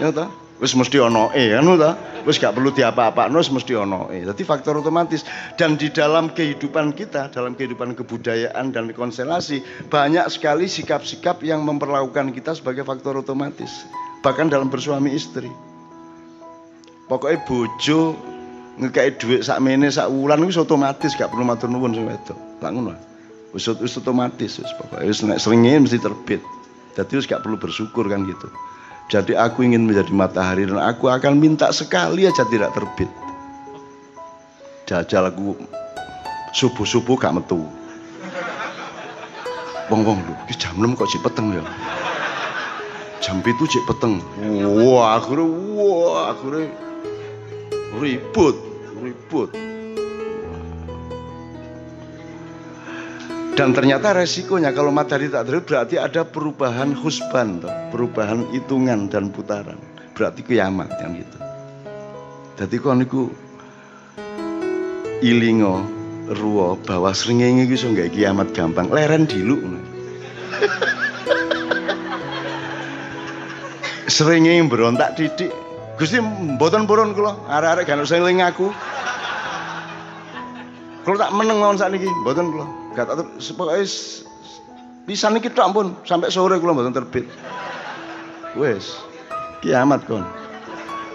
Ya 0.01 0.13
ta? 0.13 0.29
Wis 0.57 0.73
mesti 0.73 0.97
ono 0.97 1.29
e 1.37 1.53
kan 1.53 1.69
ta? 1.77 1.91
wis 2.27 2.43
gak 2.43 2.59
perlu 2.59 2.75
diapa-apakno 2.75 3.39
wis 3.39 3.53
mesti 3.53 3.77
ono. 3.77 4.09
Eh, 4.11 4.27
jadi 4.27 4.43
faktor 4.43 4.83
otomatis 4.83 5.23
dan 5.55 5.77
di 5.77 5.93
dalam 5.93 6.33
kehidupan 6.33 6.97
kita, 6.97 7.31
dalam 7.31 7.55
kehidupan 7.55 7.95
kebudayaan 7.95 8.73
dan 8.75 8.91
konstelasi 8.91 9.63
banyak 9.87 10.27
sekali 10.27 10.67
sikap-sikap 10.67 11.45
yang 11.45 11.63
memperlakukan 11.63 12.35
kita 12.35 12.57
sebagai 12.57 12.83
faktor 12.83 13.21
otomatis. 13.21 13.87
Bahkan 14.25 14.51
dalam 14.51 14.73
bersuami 14.73 15.15
istri. 15.15 15.53
Pokoknya 17.07 17.39
bojo 17.47 18.19
ngekei 18.81 19.15
duit 19.21 19.41
sak 19.47 19.63
mene 19.63 19.93
sak 19.93 20.11
wulan 20.11 20.43
wis 20.43 20.59
otomatis 20.59 21.15
gak 21.15 21.31
perlu 21.31 21.47
matur 21.47 21.71
nuwun 21.71 21.95
sing 21.95 22.09
ngono. 22.59 22.97
Wis 23.55 23.69
wis 23.71 23.95
otomatis 24.01 24.59
wis 24.59 24.73
pokoke 24.81 25.05
wis 25.05 25.21
mesti 25.23 25.99
terbit. 26.03 26.43
Jadi 26.97 27.13
wis 27.13 27.29
gak 27.29 27.45
perlu 27.45 27.61
bersyukur 27.61 28.09
kan 28.11 28.25
gitu. 28.25 28.49
Jadi 29.07 29.39
aku 29.39 29.63
ingin 29.63 29.87
menjadi 29.87 30.11
matahari 30.11 30.67
dan 30.67 30.83
aku 30.83 31.07
akan 31.07 31.39
minta 31.39 31.71
sekali 31.71 32.27
aja 32.27 32.43
tidak 32.51 32.75
terbit. 32.75 33.07
Jajal 34.87 35.31
aku 35.31 35.55
subuh-subuh 36.51 37.15
gak 37.15 37.39
metu. 37.39 37.63
Wong-wong 39.87 40.19
lu, 40.27 40.35
jam 40.59 40.75
6 40.75 40.99
kok 40.99 41.07
si 41.07 41.19
peteng 41.23 41.55
ya. 41.55 41.63
Jam 43.23 43.39
itu 43.47 43.63
cek 43.67 43.87
peteng. 43.87 44.19
Wah, 44.83 45.23
akhirnya 45.23 45.47
wah, 45.47 46.35
akhirnya 46.35 46.75
ribut, 48.03 48.59
ribut. 48.99 49.51
Dan 53.57 53.73
ternyata 53.73 54.13
resikonya 54.13 54.77
kalau 54.77 54.93
matahari 54.93 55.33
tak 55.33 55.49
terbit 55.49 55.65
berarti 55.65 55.97
ada 55.97 56.29
perubahan 56.29 56.93
husban, 56.93 57.65
perubahan 57.89 58.53
hitungan 58.53 59.09
dan 59.09 59.33
putaran. 59.33 59.81
Berarti 60.13 60.45
kiamat 60.45 60.93
yang 61.01 61.17
gitu. 61.17 61.39
Jadi 62.61 62.77
kon 62.77 63.01
niku 63.01 63.33
ilingo 65.25 65.89
ruo 66.37 66.77
bahwa 66.85 67.17
srengenge 67.17 67.65
iki 67.65 67.81
iso 67.81 67.89
gak 67.97 68.13
kiamat 68.13 68.53
gampang. 68.53 68.93
Leren 68.93 69.25
dilu. 69.25 69.57
Srengenge 74.05 74.69
berontak 74.69 75.17
didik. 75.17 75.49
Gusti 75.97 76.21
mboten 76.21 76.85
purun 76.85 77.17
kula, 77.17 77.49
arek-arek 77.49 77.89
gak 77.89 78.05
usah 78.05 78.21
eling 78.21 78.45
aku. 78.45 78.69
Kalau 81.07 81.23
tak 81.23 81.31
meneng 81.39 81.63
mawon 81.63 81.79
sakniki, 81.79 82.11
mboten 82.27 82.51
kula. 82.51 82.67
Gak 82.99 83.07
tak 83.07 83.23
pokoke 83.55 83.87
pisan 85.07 85.39
niki 85.39 85.55
tok 85.55 85.71
ampun 85.71 85.95
sampai 86.03 86.35
sore 86.35 86.59
kula 86.59 86.75
mboten 86.75 86.91
terbit. 86.91 87.31
Wes. 88.59 88.99
Kiamat 89.63 90.03
kon. 90.11 90.27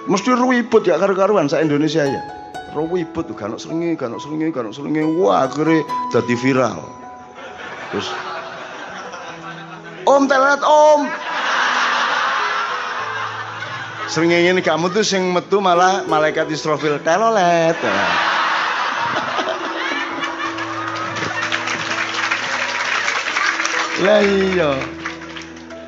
Mesti 0.07 0.31
ribut 0.31 0.87
ya 0.87 0.95
karo-karuan 0.95 1.51
sak 1.51 1.67
Indonesia 1.67 2.07
ya. 2.07 2.23
Ribut 2.71 3.27
tuh 3.27 3.35
kan 3.35 3.51
selingi, 3.59 3.99
kan 3.99 4.15
selingi, 4.15 4.47
kan 4.55 4.71
selingi. 4.71 5.03
Wah, 5.19 5.43
akhirnya 5.43 5.83
jadi 6.15 6.33
viral. 6.39 6.79
Terus 7.91 8.07
Om 10.07 10.23
telet 10.25 10.61
om. 10.65 11.01
Ini 14.11 14.59
kamu 14.59 14.91
tuh 14.91 15.05
sing 15.07 15.31
metu 15.31 15.63
malah 15.63 16.03
malaikat 16.03 16.47
Israfil 16.51 16.99
telolet. 16.99 17.77
Lah 24.01 24.25
iya. 24.25 24.81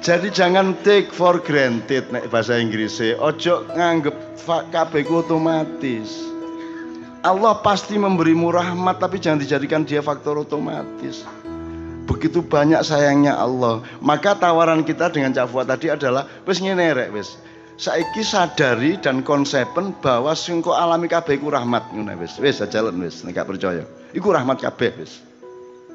Jadi 0.06 0.30
jangan 0.30 0.78
take 0.86 1.10
for 1.10 1.42
granted 1.42 2.14
nek 2.14 2.30
bahasa 2.30 2.62
Inggrisnya. 2.62 3.18
Ojo 3.18 3.66
nganggep 3.74 4.14
kabeh 4.70 5.02
ku 5.02 5.26
otomatis. 5.26 6.22
Allah 7.26 7.58
pasti 7.64 7.98
memberimu 7.98 8.54
rahmat 8.54 9.02
tapi 9.02 9.18
jangan 9.18 9.42
dijadikan 9.42 9.82
dia 9.82 10.06
faktor 10.06 10.46
otomatis. 10.46 11.26
Begitu 12.06 12.46
banyak 12.46 12.86
sayangnya 12.86 13.34
Allah. 13.34 13.82
Maka 13.98 14.38
tawaran 14.38 14.86
kita 14.86 15.10
dengan 15.10 15.34
Cak 15.34 15.50
Fuad 15.50 15.72
tadi 15.72 15.90
adalah 15.90 16.30
wis 16.46 16.62
ngene 16.62 16.94
rek 16.94 17.10
wis. 17.16 17.40
Saiki 17.82 18.22
sadari 18.22 19.02
dan 19.02 19.26
konsepen 19.26 19.98
bahwa 20.04 20.38
sing 20.38 20.62
kok 20.62 20.78
alami 20.78 21.10
kabeh 21.10 21.42
iku 21.42 21.50
rahmat 21.50 21.90
ngono 21.90 22.14
wis. 22.22 22.38
Wis 22.38 22.62
jalan 22.70 23.02
wis 23.02 23.26
nek 23.26 23.42
percaya. 23.42 23.88
Iku 24.14 24.30
rahmat 24.30 24.62
kabeh 24.62 25.02
wis. 25.02 25.18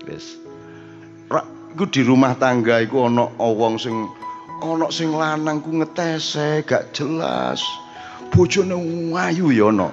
Wis. 0.08 0.47
Iku 1.78 1.86
di 1.94 2.02
rumah 2.02 2.34
tangga 2.34 2.82
iku 2.82 3.06
ana 3.06 3.30
wong 3.38 3.78
sing 3.78 3.94
ana 4.58 4.90
sing 4.90 5.14
lanang 5.14 5.62
ku 5.62 5.70
ngetese 5.78 6.66
gak 6.66 6.90
jelas. 6.90 7.62
Bojone 8.34 8.74
ayu 9.14 9.54
ya 9.54 9.70
ana. 9.70 9.86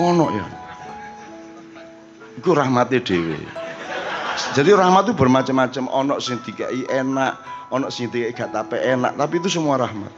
Ana 0.00 0.26
ya. 0.32 0.48
Iku 2.40 2.56
rahmate 2.56 3.04
dhewe. 3.04 3.36
Jadi 4.56 4.72
rahmat 4.72 5.12
itu 5.12 5.12
bermacam-macam. 5.12 5.92
Ono 5.92 6.16
sing 6.24 6.40
dikai 6.40 6.88
enak, 6.88 7.68
ono 7.68 7.92
sing 7.92 8.08
dikai 8.08 8.32
gak 8.32 8.56
tape 8.56 8.80
enak, 8.80 9.12
tapi 9.20 9.44
itu 9.44 9.52
semua 9.52 9.76
rahmat. 9.76 10.08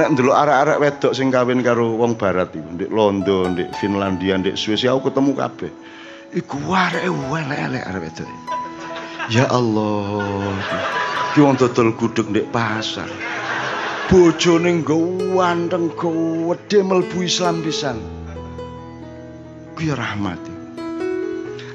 Nek 0.00 0.08
ndelok 0.16 0.40
arek-arek 0.40 0.80
wedok 0.80 1.12
sing 1.12 1.28
kawin 1.28 1.60
karo 1.60 2.00
wong 2.00 2.16
barat 2.16 2.48
iku, 2.56 2.80
ndek 2.80 2.88
Londo, 2.88 3.44
ndek 3.44 3.76
Finlandia, 3.76 4.40
ndek 4.40 4.56
Swiss, 4.56 4.88
aku 4.88 5.12
ketemu 5.12 5.36
kabeh. 5.36 5.72
Iku 6.32 6.72
arek 6.72 7.04
elek-elek 7.04 7.84
arek 7.84 8.02
wedok. 8.08 8.67
Ya 9.28 9.44
Allah. 9.52 10.56
Ki 11.36 11.44
wong 11.44 11.60
dodol 11.60 11.92
gudeg 12.00 12.32
ndek 12.32 12.48
pasar. 12.48 13.12
Bojone 14.08 14.80
ganteng 14.80 15.92
gede 15.92 16.80
mlebu 16.80 17.28
Islam 17.28 17.60
pisan. 17.60 18.00
Ku 19.76 19.84
ya 19.84 20.00
rahmat. 20.00 20.40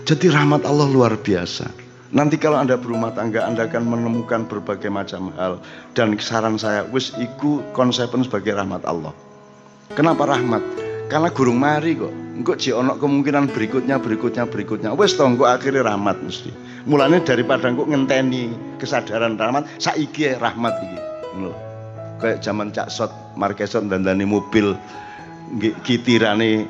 Jadi 0.02 0.34
rahmat 0.34 0.66
Allah 0.66 0.89
luar 0.89 1.13
biasa. 1.13 1.70
Nanti 2.10 2.42
kalau 2.42 2.58
Anda 2.58 2.74
berumah 2.74 3.13
tangga, 3.13 3.46
Anda 3.46 3.70
akan 3.70 3.86
menemukan 3.86 4.50
berbagai 4.50 4.89
macam 4.89 5.30
hal. 5.38 5.62
Dan 5.94 6.18
saran 6.18 6.58
saya, 6.58 6.89
wis 6.89 7.13
iku 7.22 7.62
konsepen 7.78 8.26
sebagai 8.26 8.58
rahmat 8.58 8.82
Allah. 8.82 9.13
Kenapa 9.94 10.26
rahmat? 10.26 10.62
Karena 11.06 11.30
gurung 11.30 11.62
mari 11.62 12.02
kok. 12.02 12.10
Engkau 12.34 12.58
ji 12.58 12.74
kemungkinan 12.74 13.54
berikutnya, 13.54 14.02
berikutnya, 14.02 14.50
berikutnya. 14.50 14.89
Wis 14.98 15.13
toh, 15.13 15.30
engkau 15.30 15.46
akhirnya 15.46 15.86
rahmat 15.86 16.18
mesti. 16.18 16.73
Mulanya 16.84 17.24
daripada 17.24 17.72
engkau 17.72 17.88
ngenteni 17.88 18.52
kesadaran 18.76 19.39
rahmat, 19.39 19.63
saiki 19.80 20.36
rahmat 20.36 20.74
iki. 20.84 21.00
Loh. 21.39 21.56
Kayak 22.19 22.43
zaman 22.43 22.72
Cak 22.76 22.91
Sot, 22.91 23.12
Markesot 23.39 23.88
dandani 23.88 24.28
mobil 24.28 24.76
kitirane 25.84 26.67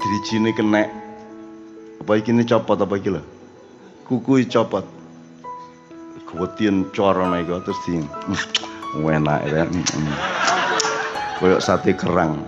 dirijine 0.00 0.52
kenek 0.52 0.88
apa 2.04 2.20
ini 2.20 2.44
copot 2.44 2.76
apa 2.80 2.96
lho? 3.00 3.22
Kuku 4.08 4.44
copot. 4.48 4.84
Kewetian 6.28 6.90
corona 6.90 7.40
iku 7.40 7.62
terus 7.62 7.78
di 7.86 8.02
enak 9.16 9.40
ya. 9.48 9.62
Koyok 11.38 11.60
sate 11.62 11.94
kerang 11.94 12.40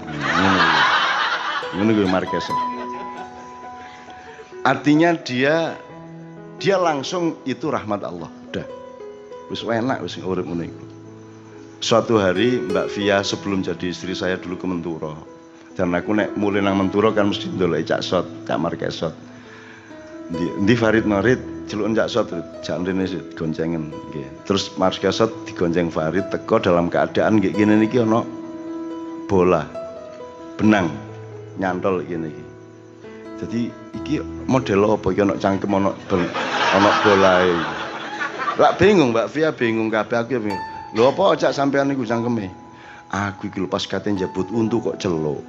ngono 1.77 1.93
gue 1.93 2.09
Marquez 2.09 2.49
artinya 4.65 5.13
dia 5.15 5.77
dia 6.61 6.77
langsung 6.81 7.41
itu 7.45 7.69
rahmat 7.69 8.01
Allah 8.05 8.31
udah 8.53 8.67
wis 9.53 9.63
enak 9.63 10.03
wis 10.03 10.17
urip 10.21 10.47
ngono 10.47 10.65
iku 10.67 10.85
suatu 11.81 12.17
hari 12.17 12.59
Mbak 12.61 12.87
Via 12.97 13.21
sebelum 13.21 13.61
jadi 13.63 13.93
istri 13.93 14.17
saya 14.17 14.41
dulu 14.41 14.57
ke 14.57 14.67
Menturo 14.67 15.15
dan 15.77 15.93
aku 15.93 16.17
nek 16.17 16.33
mulai 16.41 16.65
nang 16.65 16.81
Menturo 16.81 17.13
kan 17.13 17.29
mesti 17.29 17.53
ndolek 17.53 17.87
cak 17.87 18.01
sot 18.01 18.27
cak 18.49 18.57
Marquesot 18.57 19.13
di, 20.33 20.47
di 20.67 20.75
Farid 20.75 21.07
Marid 21.07 21.39
celuk 21.67 21.95
jak 21.99 22.09
sot 22.11 22.31
jak 22.63 22.79
rene 22.87 23.07
goncengen 23.35 23.91
nggih. 23.91 24.27
Terus 24.47 24.71
Mars 24.79 25.03
Kasot 25.03 25.31
digonceng 25.51 25.91
Farid 25.91 26.31
teko 26.31 26.63
dalam 26.63 26.87
keadaan 26.87 27.43
nggih 27.43 27.53
gini 27.55 27.75
niki 27.75 27.99
ana 27.99 28.23
bola. 29.27 29.67
Benang 30.57 30.89
nyantol 31.59 32.07
gini. 32.07 32.46
Jadi 33.37 33.69
iki 33.93 34.25
model 34.49 34.97
apa 34.97 35.13
iki 35.13 35.21
ana 35.21 35.37
cangkem 35.37 35.77
ana 35.77 35.93
ana 36.73 36.91
bolae. 37.05 37.53
Lah 38.57 38.73
bingung 38.81 39.13
Mbak 39.13 39.29
Via 39.37 39.53
bingung 39.53 39.93
kabeh 39.93 40.17
aku 40.17 40.31
ya 40.37 40.41
bingung. 40.41 40.65
Lho 40.97 41.13
apa 41.13 41.37
cak 41.37 41.53
sampean 41.53 41.93
niku 41.93 42.09
cangkeme? 42.09 42.49
Aku 43.13 43.53
iki 43.53 43.61
pas 43.69 43.85
kate 43.85 44.09
njabut 44.09 44.49
untu 44.49 44.81
kok 44.81 44.97
celuk. 44.97 45.45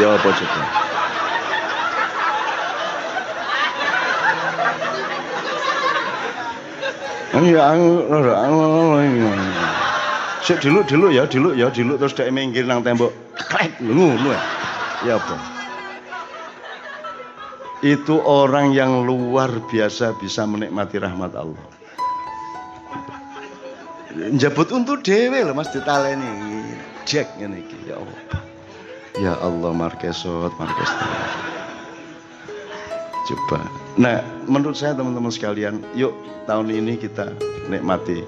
ya 0.00 0.08
apa 0.16 0.28
coba? 0.32 0.62
Iya, 7.36 7.68
Sik 10.40 10.62
diluk-diluk 10.64 11.12
ya, 11.12 11.28
diluk 11.28 11.52
ya, 11.52 11.68
diluk 11.68 12.00
terus 12.00 12.16
dhek 12.16 12.32
minggir 12.32 12.64
nang 12.64 12.80
tembok. 12.80 13.12
Klek 13.36 13.76
ngono 13.84 14.32
ya. 15.04 15.18
Apa? 15.20 15.36
Itu 17.84 18.24
orang 18.24 18.72
yang 18.72 19.04
luar 19.04 19.52
biasa 19.68 20.16
bisa 20.16 20.48
menikmati 20.48 20.96
rahmat 20.96 21.36
Allah. 21.36 21.66
Njabut 24.16 24.72
untuk 24.72 25.04
dewe 25.04 25.44
loh 25.44 25.52
Mas 25.52 25.68
ditaleni. 25.68 26.24
Jack 27.04 27.36
iki 27.36 27.78
ya 27.84 28.00
Allah. 28.00 28.20
Ya 29.16 29.32
Allah 29.44 29.72
Markesot, 29.76 30.52
Markesot. 30.56 31.08
Coba. 33.26 33.60
Nah, 34.00 34.24
menurut 34.46 34.78
saya 34.78 34.94
teman-teman 34.96 35.34
sekalian, 35.34 35.82
yuk 35.98 36.14
tahun 36.46 36.70
ini 36.72 36.96
kita 36.96 37.34
nikmati 37.68 38.24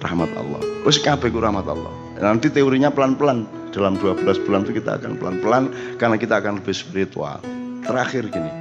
rahmat 0.00 0.30
Allah. 0.38 0.60
Wis 0.88 0.96
kabeh 0.96 1.28
rahmat 1.28 1.66
Allah. 1.68 1.92
Nanti 2.22 2.48
teorinya 2.48 2.88
pelan-pelan. 2.88 3.61
Dalam 3.72 3.96
12 3.96 4.44
bulan 4.44 4.68
itu 4.68 4.76
kita 4.76 5.00
akan 5.00 5.16
pelan-pelan 5.16 5.64
karena 5.96 6.20
kita 6.20 6.44
akan 6.44 6.60
lebih 6.60 6.76
spiritual. 6.76 7.40
Terakhir 7.80 8.28
gini. 8.28 8.52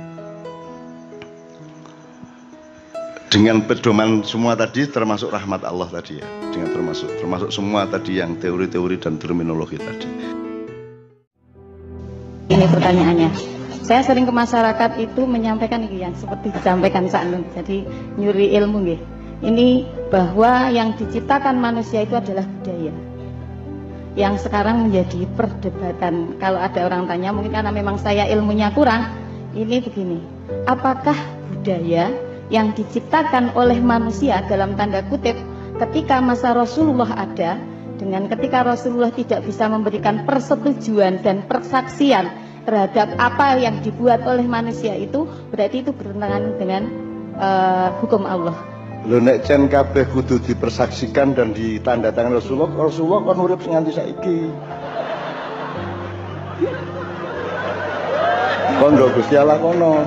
Dengan 3.32 3.64
pedoman 3.64 4.24
semua 4.24 4.56
tadi 4.56 4.88
termasuk 4.88 5.32
rahmat 5.32 5.68
Allah 5.68 5.88
tadi 5.92 6.24
ya. 6.24 6.28
Dengan 6.52 6.72
termasuk 6.72 7.12
termasuk 7.20 7.52
semua 7.52 7.84
tadi 7.88 8.24
yang 8.24 8.40
teori-teori 8.40 9.00
dan 9.04 9.20
terminologi 9.20 9.80
tadi. 9.80 10.08
Ini 12.52 12.66
pertanyaannya 12.68 13.30
saya 13.84 14.08
sering 14.08 14.24
ke 14.24 14.32
masyarakat 14.32 14.96
itu 15.04 15.28
menyampaikan 15.28 15.84
ini 15.84 16.08
yang 16.08 16.16
seperti 16.16 16.56
disampaikan 16.56 17.12
Pak 17.12 17.24
Nun. 17.28 17.44
Jadi 17.52 17.84
nyuri 18.16 18.56
ilmu 18.56 18.88
nggih. 18.88 19.02
Ini 19.44 19.68
bahwa 20.08 20.72
yang 20.72 20.96
diciptakan 20.96 21.60
manusia 21.60 22.08
itu 22.08 22.16
adalah 22.16 22.48
budaya. 22.48 23.11
Yang 24.12 24.48
sekarang 24.48 24.90
menjadi 24.90 25.24
perdebatan. 25.40 26.36
Kalau 26.36 26.60
ada 26.60 26.84
orang 26.84 27.08
tanya 27.08 27.32
mungkin 27.32 27.56
karena 27.56 27.72
memang 27.72 27.96
saya 27.96 28.28
ilmunya 28.28 28.72
kurang, 28.76 29.08
ini 29.56 29.80
begini. 29.80 30.20
Apakah 30.68 31.16
budaya 31.52 32.12
yang 32.52 32.76
diciptakan 32.76 33.56
oleh 33.56 33.80
manusia 33.80 34.44
dalam 34.52 34.76
tanda 34.76 35.00
kutip 35.08 35.40
ketika 35.80 36.20
masa 36.20 36.52
Rasulullah 36.52 37.16
ada 37.16 37.56
dengan 37.96 38.28
ketika 38.28 38.68
Rasulullah 38.68 39.14
tidak 39.14 39.48
bisa 39.48 39.72
memberikan 39.72 40.28
persetujuan 40.28 41.24
dan 41.24 41.48
persaksian 41.48 42.28
terhadap 42.66 43.16
apa 43.18 43.58
yang 43.58 43.80
dibuat 43.82 44.22
oleh 44.28 44.46
manusia 44.46 44.94
itu 44.94 45.26
berarti 45.50 45.82
itu 45.86 45.92
bertentangan 45.96 46.44
dengan 46.60 46.84
uh, 47.38 47.90
hukum 48.04 48.28
Allah. 48.28 48.71
Lho 49.02 49.18
nek 49.18 49.42
cen 49.50 49.66
kabeh 49.66 50.06
kudu 50.14 50.38
dipersaksikan 50.46 51.34
dan 51.34 51.58
ditandatangan 51.58 52.38
Rasulullah, 52.38 52.70
Rasulullah 52.86 53.20
kon 53.26 53.40
urip 53.42 53.62
nganti 53.66 53.92
saiki. 53.98 54.40
Kondo 58.78 59.10
Gusti 59.14 59.34
Allah 59.38 59.58
kono. 59.58 60.06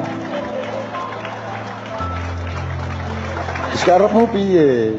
Sekarang 3.82 4.10
mau 4.14 4.26
piye? 4.30 4.94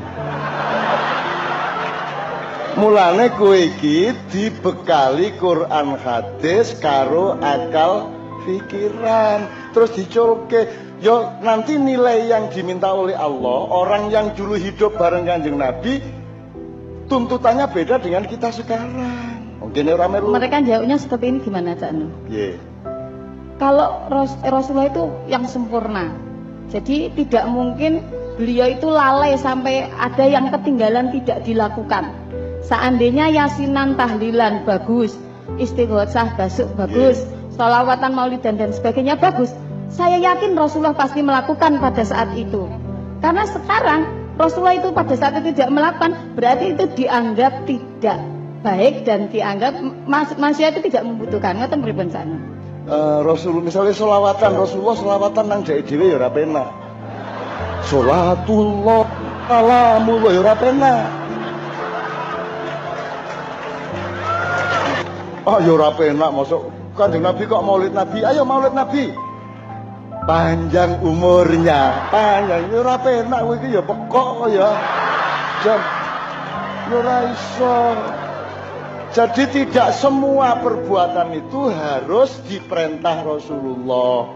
Mulane 2.75 3.31
kowe 3.39 3.55
iki 3.55 4.11
dibekali 4.27 5.39
Quran 5.39 5.95
hadis 5.95 6.75
karo 6.83 7.39
akal 7.39 8.11
pikiran 8.43 9.47
terus 9.71 9.95
diculke 9.95 10.67
Yo 11.03 11.27
nanti 11.43 11.75
nilai 11.75 12.31
yang 12.31 12.47
diminta 12.47 12.87
oleh 12.95 13.15
Allah, 13.15 13.57
orang 13.67 14.07
yang 14.13 14.31
dulu 14.31 14.55
hidup 14.55 14.95
bareng 14.95 15.27
kanjeng 15.27 15.59
Nabi, 15.59 15.99
tuntutannya 17.11 17.67
beda 17.67 17.99
dengan 17.99 18.23
kita 18.23 18.55
sekarang. 18.55 18.95
Mungkin 19.59 19.91
orang 19.91 20.11
melu. 20.15 20.31
Mereka 20.31 20.63
jawabnya 20.63 20.95
seperti 20.95 21.25
ini 21.35 21.37
gimana 21.43 21.75
Cak 21.75 21.91
Nur? 21.91 22.11
Ye. 22.31 22.55
Kalau 23.59 24.07
Ros- 24.11 24.39
Rasulullah 24.43 24.91
itu 24.91 25.03
yang 25.31 25.47
sempurna. 25.47 26.11
Jadi 26.71 27.11
tidak 27.11 27.47
mungkin 27.51 28.03
beliau 28.35 28.67
itu 28.71 28.87
lalai 28.87 29.39
sampai 29.39 29.87
ada 29.95 30.25
yang 30.27 30.51
ketinggalan 30.51 31.11
tidak 31.11 31.43
dilakukan. 31.47 32.11
Seandainya 32.65 33.31
yasinan 33.31 33.95
tahlilan 33.95 34.65
bagus, 34.65 35.15
istighosah 35.61 36.35
basuk 36.35 36.67
bagus, 36.75 37.21
sholawatan 37.55 38.11
maulidan 38.11 38.57
dan 38.59 38.73
sebagainya 38.73 39.15
bagus. 39.15 39.53
Saya 39.89 40.17
yakin 40.19 40.57
Rasulullah 40.57 40.97
pasti 40.97 41.21
melakukan 41.21 41.77
pada 41.79 42.03
saat 42.03 42.33
itu. 42.33 42.67
Karena 43.21 43.45
sekarang 43.47 44.05
Rasulullah 44.35 44.75
itu 44.75 44.91
pada 44.91 45.15
saat 45.15 45.39
itu 45.39 45.55
tidak 45.55 45.71
melakukan, 45.71 46.35
berarti 46.35 46.75
itu 46.75 46.83
dianggap 46.99 47.63
tidak 47.63 48.19
baik 48.65 49.05
dan 49.05 49.29
dianggap 49.29 49.77
mas 50.09 50.33
manusia 50.41 50.73
itu 50.73 50.81
tidak 50.89 51.05
membutuhkan. 51.05 51.55
Ngoten 51.61 51.79
pripun 51.85 52.09
sana? 52.09 52.37
Eh, 52.85 53.19
Rasul 53.25 53.65
misalnya 53.65 53.97
solawatan 53.97 54.61
Rasulullah 54.61 54.93
solawatan 54.93 55.45
nang 55.49 55.61
jahit 55.65 55.89
dhewe 55.89 56.13
ya 56.13 56.21
ora 56.21 56.29
penak. 56.29 56.69
Sholatullah 57.89 59.05
salamullah 59.49 60.31
ya 60.33 60.39
ora 60.41 60.55
penak. 60.57 61.05
Oh 65.45 65.57
ya 65.61 65.71
ora 65.73 65.89
penak 65.93 66.29
masuk 66.33 66.61
kanjeng 66.93 67.25
Nabi 67.25 67.45
kok 67.49 67.61
maulid 67.65 67.93
Nabi. 67.93 68.21
Ayo 68.21 68.45
maulid 68.45 68.73
Nabi. 68.73 69.24
Panjang 70.25 71.05
umurnya, 71.05 72.09
panjang 72.09 72.73
ya 72.73 72.81
ora 72.81 72.97
penak 72.97 73.45
kowe 73.45 73.61
iki 73.61 73.77
ya 73.77 73.81
pekok 73.85 74.29
kok 74.41 74.49
ya. 74.49 74.69
Jam. 75.61 75.81
Ya 76.89 76.97
ora. 76.97 77.17
Jadi 79.13 79.43
tidak 79.53 79.93
semua 79.93 80.57
perbuatan 80.65 81.29
itu 81.29 81.69
harus 81.69 82.41
diperintah 82.49 83.21
Rasulullah. 83.21 84.33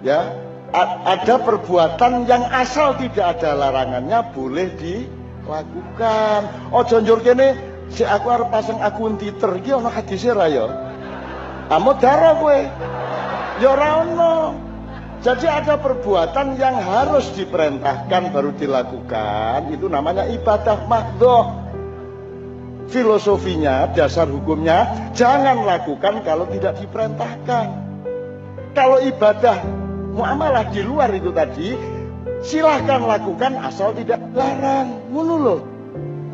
Ya, 0.00 0.32
a- 0.72 0.96
ada 1.12 1.36
perbuatan 1.44 2.24
yang 2.24 2.48
asal 2.48 2.96
tidak 2.96 3.36
ada 3.36 3.52
larangannya 3.52 4.32
boleh 4.32 4.72
dilakukan. 4.80 6.72
Oh 6.72 6.88
jonjor 6.88 7.20
kene 7.20 7.52
si 7.92 8.00
aku 8.08 8.32
arep 8.32 8.48
pasang 8.48 8.80
akun 8.80 9.20
Twitter 9.20 9.60
iki 9.60 9.76
ana 9.76 9.92
hadise 9.92 10.32
ra 10.32 10.48
ya. 10.48 10.72
Kamu 11.68 12.00
daro 12.00 12.32
kowe. 12.48 12.60
Ya. 13.60 14.69
Jadi 15.20 15.44
ada 15.44 15.76
perbuatan 15.76 16.56
yang 16.56 16.80
harus 16.80 17.28
diperintahkan 17.36 18.32
baru 18.32 18.56
dilakukan, 18.56 19.68
itu 19.68 19.84
namanya 19.84 20.24
ibadah 20.24 20.88
mahdoh 20.88 21.60
filosofinya, 22.88 23.92
dasar 23.92 24.26
hukumnya, 24.32 25.12
jangan 25.12 25.62
lakukan 25.62 26.24
kalau 26.24 26.48
tidak 26.48 26.80
diperintahkan. 26.80 27.66
Kalau 28.72 28.98
ibadah 29.04 29.60
muamalah 30.16 30.72
di 30.72 30.80
luar 30.82 31.12
itu 31.14 31.30
tadi, 31.36 31.76
silahkan 32.40 33.04
lakukan 33.04 33.60
asal 33.60 33.92
tidak 33.92 34.24
larang. 34.32 35.04
Ngono 35.12 35.34
lho. 35.36 35.56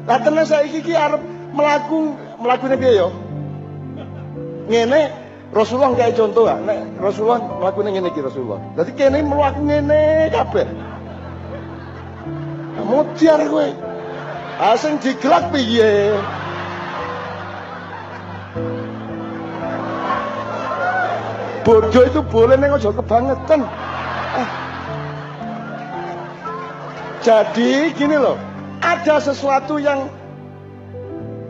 Lah 0.07 0.23
tenan 0.23 0.47
saiki 0.47 0.87
iki 0.87 0.95
arep 0.95 1.19
melaku 1.51 2.15
mlakune 2.39 2.79
piye 2.79 3.03
yo? 3.03 3.11
Ngene 4.71 5.26
Rasulullah 5.55 5.95
kayak 5.95 6.19
contoh 6.19 6.51
ah, 6.51 6.59
nek 6.59 6.99
Rasulullah 6.99 7.39
mlakune 7.43 7.91
ngene 7.95 8.11
iki 8.11 8.21
Rasulullah. 8.23 8.61
Dadi 8.75 8.93
kene 8.95 9.23
mlaku 9.23 9.61
ngene 9.67 10.31
kabeh. 10.35 10.67
Mutiar 12.87 13.43
kowe. 13.51 13.69
Asing 14.57 14.97
digelak 15.03 15.51
piye? 15.51 16.15
bodoh 21.67 22.07
itu 22.07 22.23
boleh 22.23 22.55
neng 22.55 22.79
ojo 22.79 22.95
kebangetan 22.95 23.67
Ah. 24.37 24.49
jadi 27.27 27.91
gini 27.91 28.15
loh 28.15 28.39
ada 28.87 29.19
sesuatu 29.19 29.83
yang 29.83 30.07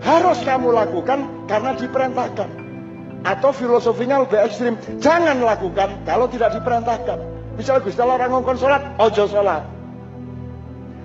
harus 0.01 0.40
kamu 0.40 0.72
lakukan 0.72 1.28
karena 1.44 1.76
diperintahkan 1.76 2.49
atau 3.25 3.51
filosofinya 3.55 4.27
lebih 4.27 4.39
ekstrim 4.43 4.75
jangan 5.01 5.41
lakukan 5.41 6.03
kalau 6.05 6.29
tidak 6.29 6.53
diperintahkan 6.59 7.19
misalnya 7.57 7.81
Gusti 7.87 8.01
Allah 8.03 8.21
orang 8.21 8.31
ngongkon 8.37 8.59
sholat 8.61 8.83
ojo 9.01 9.25
sholat 9.31 9.62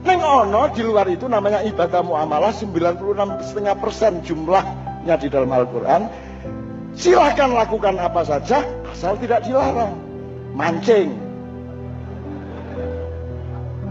Neng 0.01 0.18
ono 0.18 0.66
di 0.74 0.82
luar 0.82 1.05
itu 1.14 1.30
namanya 1.30 1.62
ibadah 1.62 2.01
muamalah 2.01 2.49
96,5% 2.49 4.26
jumlahnya 4.26 5.14
di 5.22 5.30
dalam 5.30 5.45
Al-Quran 5.53 6.09
Silahkan 6.91 7.55
lakukan 7.55 7.95
apa 7.95 8.22
saja 8.28 8.68
asal 8.91 9.16
tidak 9.24 9.47
dilarang. 9.47 9.95
Mancing. 10.51 11.16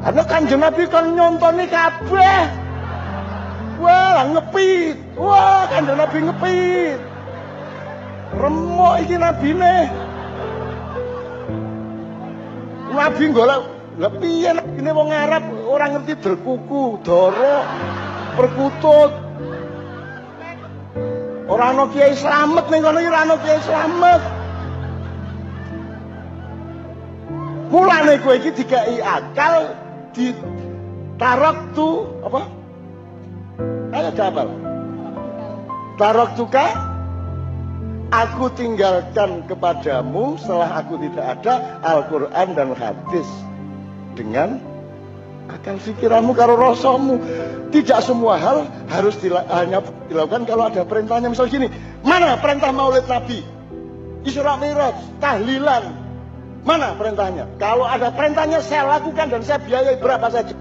Karena 0.01 0.23
kanjeng 0.29 0.61
Nabi 0.61 0.85
kan 0.89 1.17
nyontoni 1.17 1.65
kabeh. 1.69 2.41
Wah, 3.81 4.21
ngepit. 4.29 4.97
Wah, 5.17 5.65
kanjeng 5.73 5.97
Nabi 5.97 6.19
ngepit. 6.29 7.01
Remuk 8.31 8.95
iki 9.03 9.17
nabine. 9.19 9.75
Nabi 12.91 13.25
golek 13.35 13.63
lha 13.99 14.09
piye 14.19 14.51
nabine 14.55 14.91
wong 14.95 15.11
Arab 15.11 15.45
ora 15.67 15.87
ngerti 15.91 16.15
berkuku, 16.19 17.01
doro, 17.03 17.57
perkutut. 18.39 19.13
Ora 21.51 21.75
ana 21.75 21.91
kiai 21.91 22.15
slamet 22.15 22.67
ning 22.71 22.83
kono 22.87 23.01
ora 23.03 23.19
ana 23.27 23.35
kiai 23.43 23.61
slamet. 23.67 24.23
Mulane 27.71 28.19
kowe 28.23 28.35
iki 28.35 28.51
dikai 28.51 28.99
akal 28.99 29.75
di 30.15 30.35
tarok 31.19 31.59
tu 31.75 32.07
apa? 32.27 32.43
Ayo 33.95 34.11
jawab. 34.15 34.51
Tarok 35.99 36.31
tuka 36.35 36.90
Aku 38.11 38.51
tinggalkan 38.59 39.47
kepadamu 39.47 40.35
setelah 40.35 40.83
aku 40.83 40.99
tidak 40.99 41.39
ada 41.39 41.79
Al-Quran 41.87 42.59
dan 42.59 42.75
hadis 42.75 43.27
dengan 44.19 44.59
akal 45.47 45.79
pikiranmu 45.79 46.35
karo 46.35 46.59
rasamu. 46.59 47.23
Tidak 47.71 48.03
semua 48.03 48.35
hal 48.35 48.67
harus 48.91 49.15
dila- 49.23 49.47
hanya 49.47 49.79
dilakukan 50.11 50.43
kalau 50.43 50.67
ada 50.67 50.83
perintahnya. 50.83 51.31
Misal 51.31 51.47
gini, 51.47 51.71
mana 52.03 52.35
perintah 52.35 52.75
maulid 52.75 53.07
Nabi? 53.07 53.47
Isra 54.27 54.59
Mi'raj, 54.59 55.23
tahlilan. 55.23 55.95
Mana 56.67 56.99
perintahnya? 56.99 57.47
Kalau 57.63 57.87
ada 57.87 58.11
perintahnya 58.11 58.59
saya 58.59 58.91
lakukan 58.99 59.31
dan 59.31 59.41
saya 59.47 59.63
biayai 59.63 60.03
berapa 60.03 60.27
saja. 60.35 60.53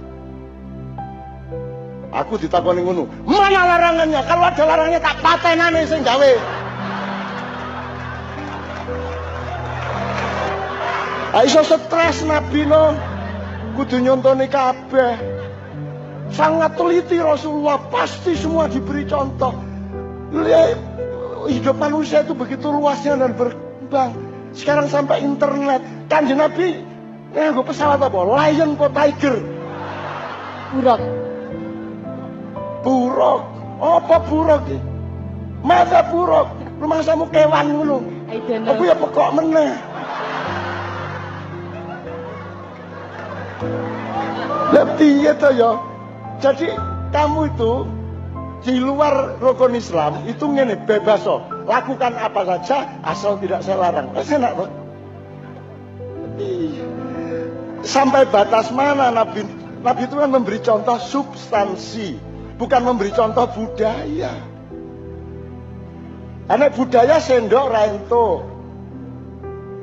Aku 2.13 2.37
ditakoni 2.37 2.85
ngono. 2.85 3.09
Mana 3.25 3.65
larangannya? 3.65 4.21
Kalau 4.29 4.45
ada 4.45 4.63
larangannya 4.69 5.01
tak 5.01 5.17
patenane 5.25 5.81
sing 5.89 6.05
gawe. 6.05 6.33
Ah 11.29 11.45
iso 11.45 11.61
stres 11.61 12.25
Nabi 12.25 12.65
no. 12.65 12.97
Kudu 13.77 14.01
nyontoni 14.01 14.49
kabeh. 14.49 15.13
Sangat 16.33 16.77
teliti 16.77 17.17
Rasulullah, 17.17 17.81
pasti 17.89 18.37
semua 18.37 18.69
diberi 18.69 19.05
contoh. 19.05 19.53
Lihat 20.29 20.77
hidup 21.49 21.77
manusia 21.77 22.21
itu 22.21 22.33
begitu 22.37 22.69
luasnya 22.69 23.17
dan 23.17 23.33
berkembang. 23.33 24.13
Sekarang 24.53 24.89
sampai 24.89 25.21
internet. 25.21 25.81
Kanjeng 26.09 26.41
Nabi 26.41 26.81
nganggo 27.33 27.61
pesawat 27.61 28.01
apa? 28.01 28.19
Lion 28.25 28.73
po 28.73 28.89
Tiger? 28.89 29.37
Buruk. 30.73 31.01
Buruk. 32.81 33.41
Apa 33.79 34.15
buruk 34.25 34.61
iki? 34.69 34.77
Masa 35.61 36.09
buruk? 36.09 36.49
Rumah 36.81 36.99
samu 37.05 37.29
kewan 37.29 37.73
ngono. 37.73 37.97
Know. 38.01 38.69
Aku 38.69 38.81
ya 38.85 38.95
pekok 38.97 39.29
meneh. 39.37 39.88
Lah 44.79 44.95
piye 44.95 45.35
to 45.35 45.51
ya? 45.59 45.75
Jadi 46.39 46.71
kamu 47.11 47.51
itu 47.51 47.83
di 48.63 48.79
luar 48.79 49.35
rukun 49.43 49.75
Islam 49.75 50.23
itu 50.23 50.47
ngene 50.47 50.87
bebas 50.87 51.27
so. 51.27 51.43
Lakukan 51.67 52.15
apa 52.15 52.47
saja 52.47 52.87
asal 53.03 53.35
tidak 53.43 53.59
saya 53.59 53.75
larang. 53.75 54.07
Eh, 54.15 54.23
enak. 54.23 54.51
Iya. 56.39 56.87
Sampai 57.83 58.23
batas 58.31 58.71
mana 58.71 59.11
Nabi 59.11 59.43
Nabi 59.83 60.07
itu 60.07 60.15
kan 60.15 60.31
memberi 60.31 60.63
contoh 60.63 60.95
substansi, 60.95 62.15
bukan 62.55 62.79
memberi 62.79 63.11
contoh 63.11 63.51
budaya. 63.51 64.31
Anak 66.47 66.79
budaya 66.79 67.19
sendok 67.19 67.67
rento. 67.67 68.47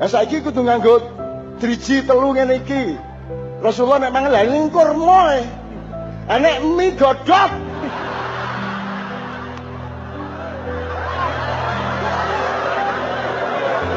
Nah 0.00 0.08
saiki 0.08 0.40
kudu 0.40 0.64
nganggo 0.64 1.04
driji 1.60 2.00
telu 2.00 2.32
ngene 2.32 2.64
iki. 2.64 3.05
Rasulullah 3.66 3.98
nek 3.98 4.14
mangan 4.14 4.30
lha 4.30 4.42
ngingkur 4.46 4.94
moe. 4.94 5.42
Nek 6.30 6.56
mie 6.62 6.94
godhog. 6.94 7.50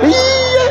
Iya. 0.02 0.68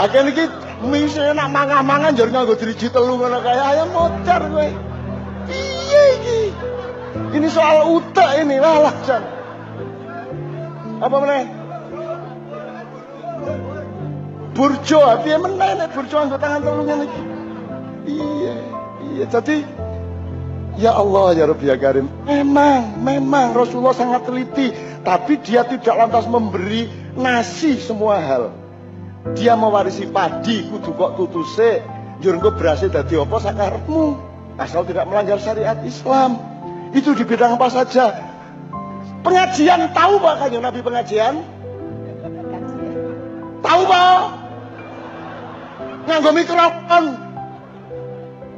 Akhirnya 0.00 0.32
iki 0.32 0.44
mie 0.88 1.12
sing 1.12 1.24
enak 1.36 1.52
mangan-mangan 1.52 2.16
njur 2.16 2.32
nganggo 2.32 2.56
driji 2.56 2.88
telu 2.88 3.20
ngono 3.20 3.44
kae 3.44 3.60
ayam 3.60 3.92
mocar 3.92 4.40
kowe. 4.48 4.68
Piye 5.44 6.02
iki? 6.16 6.40
Ini 7.36 7.48
soal 7.52 8.00
utek 8.00 8.48
ini 8.48 8.56
lah 8.64 8.96
Jan. 9.04 9.22
Apa 11.04 11.16
meneh? 11.20 11.44
Burjo, 14.56 15.00
piye 15.20 15.36
meneh 15.36 15.70
nek 15.84 15.92
burjo 15.92 16.16
anggo 16.16 16.40
tangan 16.40 16.64
telu 16.64 16.84
ngene. 16.88 17.31
Iya, 18.06 18.54
iya. 19.14 19.24
Jadi 19.30 19.56
Ya 20.80 20.96
Allah 20.96 21.36
ya 21.36 21.44
Rabbi 21.44 21.68
ya 21.68 21.76
Karim. 21.76 22.08
Memang, 22.24 22.96
memang 23.04 23.52
Rasulullah 23.52 23.92
sangat 23.92 24.24
teliti. 24.24 24.72
Tapi 25.04 25.36
dia 25.44 25.66
tidak 25.68 25.92
lantas 25.98 26.24
memberi 26.24 26.88
nasi 27.18 27.76
semua 27.76 28.16
hal. 28.22 28.54
Dia 29.36 29.52
mewarisi 29.52 30.08
padi 30.08 30.64
kudu 30.70 30.96
kok 30.96 31.20
tutuse. 31.20 31.82
Engko 32.22 32.54
berhasil 32.54 32.86
dadi 32.86 33.18
apa 33.18 33.36
sakarepmu? 33.42 34.14
Asal 34.56 34.86
tidak 34.86 35.10
melanggar 35.10 35.42
syariat 35.42 35.74
Islam. 35.82 36.38
Itu 36.94 37.18
di 37.18 37.26
bidang 37.26 37.58
apa 37.58 37.66
saja? 37.66 38.14
Pengajian 39.26 39.90
tahu 39.90 40.22
Kanjeng 40.22 40.62
Nabi 40.62 40.80
pengajian? 40.86 41.42
Tahu 43.58 43.82
Pak? 43.90 44.22
Nganggo 46.06 46.30
mikrofon 46.30 47.31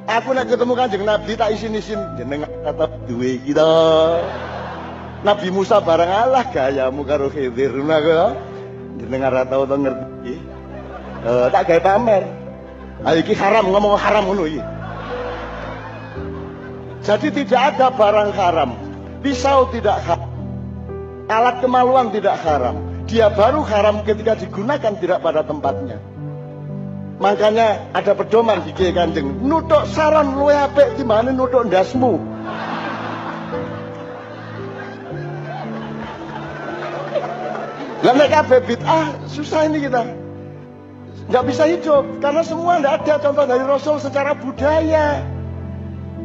Aku 0.04 0.36
nak 0.36 0.52
ketemu 0.52 0.72
kanjeng 0.76 1.04
Nabi 1.08 1.32
tak 1.32 1.56
isin-isin 1.56 1.96
jenengan 2.20 2.52
kata 2.60 2.92
duwe 3.08 3.40
kita. 3.40 3.72
Nabi 5.24 5.48
Musa 5.48 5.80
barang 5.80 6.12
Allah 6.12 6.44
gayamu 6.52 7.08
karo 7.08 7.32
Khidir 7.32 7.72
ngono 7.72 8.36
Jenengan 9.00 9.32
ora 9.32 9.48
tau 9.48 9.64
ngerti. 9.64 10.36
Eh 11.24 11.46
tak 11.48 11.72
gawe 11.72 11.80
pamer. 11.80 12.24
Ayo 13.08 13.24
iki 13.24 13.32
haram 13.32 13.72
ngomong 13.72 13.96
haram 13.96 14.28
ngono 14.28 14.44
iki. 14.44 14.60
Jadi 17.00 17.28
tidak 17.32 17.60
ada 17.72 17.88
barang 17.88 18.30
haram. 18.36 18.76
Pisau 19.24 19.72
tidak 19.72 20.04
haram. 20.04 20.28
Alat 21.32 21.64
kemaluan 21.64 22.12
tidak 22.12 22.36
haram. 22.44 22.76
Dia 23.08 23.32
baru 23.32 23.64
haram 23.64 24.04
ketika 24.04 24.36
digunakan 24.36 24.92
tidak 25.00 25.24
pada 25.24 25.40
tempatnya. 25.40 25.96
Makanya 27.22 27.94
ada 27.94 28.12
pedoman 28.14 28.62
di 28.66 28.74
Kiai 28.74 28.90
Kanjeng. 28.90 29.42
Nutuk 29.46 29.86
saron 29.94 30.34
luwe 30.34 30.54
apik 30.54 30.98
timbangane 30.98 31.30
nutuk 31.30 31.70
ndasmu. 31.70 32.18
Lah 38.04 38.12
nek 38.12 38.28
kabeh 38.28 38.60
bid'ah 38.68 39.06
susah 39.30 39.64
ini 39.70 39.88
kita. 39.88 40.02
Nggak 41.24 41.44
bisa 41.48 41.64
hidup 41.64 42.04
karena 42.20 42.42
semua 42.44 42.82
nggak 42.82 42.94
ada 43.06 43.14
contoh 43.22 43.44
dari 43.48 43.64
Rasul 43.64 43.96
secara 44.02 44.36
budaya. 44.36 45.24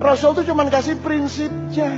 Rasul 0.01 0.35
itu 0.35 0.51
cuma 0.51 0.67
kasih 0.67 0.99
prinsipnya. 0.99 1.91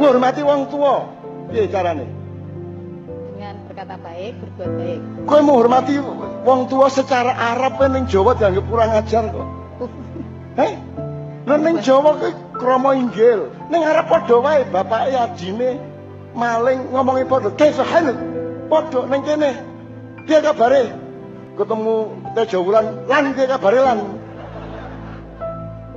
Menghormati 0.00 0.40
wong 0.40 0.72
tua. 0.72 1.10
Piye 1.52 1.68
carane? 1.68 2.24
dengan 3.44 3.60
berkata 3.68 3.94
baik, 4.00 4.32
berbuat 4.40 4.70
baik. 4.80 5.00
Kowe 5.28 5.40
menghormati 5.44 5.94
wong 6.44 6.68
tua 6.68 6.92
secara 6.92 7.32
Arab 7.32 7.80
kan 7.80 7.96
ning 7.96 8.04
Jawa 8.04 8.36
dianggap 8.36 8.64
kurang 8.68 8.92
ajar 8.92 9.24
kok. 9.32 9.48
Heh? 10.60 10.72
Lah 11.48 11.58
ning 11.58 11.80
Jawa 11.80 12.20
kuwi 12.20 12.32
krama 12.60 12.92
inggil. 12.94 13.48
Ning 13.72 13.80
Arab 13.80 14.12
padha 14.12 14.36
wae 14.38 14.62
bapake 14.68 15.16
adine 15.16 15.80
maling 16.36 16.92
ngomongi 16.92 17.24
padha. 17.24 17.48
Kaifa 17.56 17.82
hal? 17.82 18.12
Padha 18.68 19.00
ning 19.08 19.24
kene. 19.24 19.50
Piye 20.28 20.40
kabare? 20.44 20.92
Ketemu 21.54 21.94
Tejo 22.34 22.58
Wulan, 22.66 22.86
lan 23.06 23.30
piye 23.32 23.46
kabare 23.46 23.78
lan? 23.80 23.98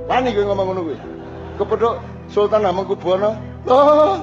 Wani 0.08 0.32
kowe 0.32 0.44
ngomong 0.48 0.66
ngono 0.72 0.80
kuwi. 0.88 0.98
Kepethuk 1.60 1.96
Sultan 2.32 2.64
Hamengkubuwana. 2.64 3.30
Oh. 3.68 4.16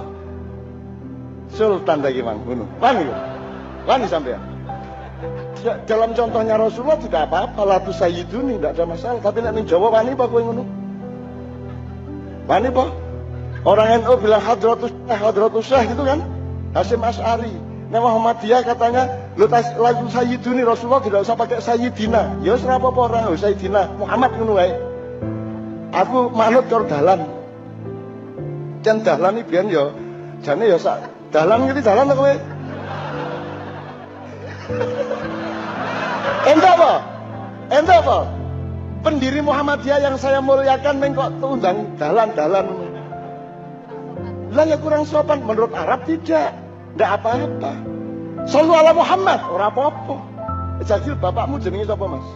Sultan 1.53 2.01
lagi 2.01 2.25
mang 2.25 2.41
ngono. 2.41 2.65
Wani 2.81 3.05
kowe. 3.05 3.17
Wani 3.85 4.05
sampean. 4.09 4.54
Ya, 5.63 5.81
dalam 5.87 6.13
contohnya 6.13 6.59
Rasulullah 6.59 6.99
tidak 6.99 7.31
apa-apa 7.31 7.61
latu 7.65 7.91
sayyiduni 7.95 8.59
tidak 8.59 8.77
ada 8.77 8.85
masalah. 8.85 9.19
Tapi 9.23 9.41
nek 9.41 9.53
ning 9.55 9.65
Jawa 9.65 9.89
wani 9.89 10.13
apa 10.13 10.25
kowe 10.27 10.41
ngono? 10.43 10.63
Wani 12.45 12.69
apa? 12.69 12.85
Orang 13.65 13.87
NU 14.05 14.13
bilang 14.21 14.43
hadratus 14.45 14.93
syah 14.93 15.19
hadratus 15.19 15.65
syah 15.65 15.83
gitu 15.89 16.03
kan? 16.05 16.21
Hasim 16.77 17.01
As'ari 17.01 17.55
Nah 17.85 18.01
Muhammadiyah 18.01 18.65
katanya 18.65 19.31
lu 19.37 19.45
tas 19.45 19.73
lagu 19.77 20.09
sayyiduni 20.09 20.65
Rasulullah 20.65 21.01
tidak 21.05 21.25
usah 21.25 21.37
pakai 21.37 21.61
sayyidina. 21.61 22.41
Ya 22.45 22.57
wis 22.57 22.65
ora 22.65 22.81
apa-apa 22.81 22.99
ora 23.09 23.19
usah 23.29 23.49
sayyidina 23.49 23.95
Muhammad 23.97 24.37
ngono 24.37 24.53
wae. 24.57 24.73
Aku 25.93 26.29
manut 26.33 26.65
karo 26.67 26.85
dalan. 26.89 27.29
Jan 28.85 29.01
dalan 29.01 29.41
iki 29.41 29.49
biyen 29.49 29.69
ya 29.71 29.89
jane 30.45 30.69
ya 30.69 30.77
sak 30.77 31.09
dalan 31.33 31.65
ngerti 31.65 31.81
dalan 31.81 32.05
to 32.11 32.15
kowe 32.17 32.33
Ente 36.45 36.67
apa? 36.67 36.93
Ente 37.69 37.93
apa? 37.93 38.17
Pendiri 39.05 39.41
Muhammadiyah 39.45 40.01
yang 40.01 40.17
saya 40.17 40.41
muliakan 40.41 40.97
mengkok 40.97 41.29
undang 41.45 41.93
dalan-dalan. 42.01 42.65
Lah 44.55 44.65
ya 44.65 44.77
kurang 44.81 45.05
sopan 45.05 45.45
menurut 45.45 45.69
Arab 45.77 46.07
tidak. 46.09 46.57
Tidak 46.95 47.09
apa-apa. 47.11 47.75
Selalu 48.47 48.71
ala 48.71 48.91
Muhammad, 48.95 49.39
ora 49.51 49.67
apa-apa. 49.67 50.17
Jagil 50.87 51.17
bapakmu 51.19 51.59
jenenge 51.59 51.91
sapa, 51.91 52.05
Mas? 52.07 52.27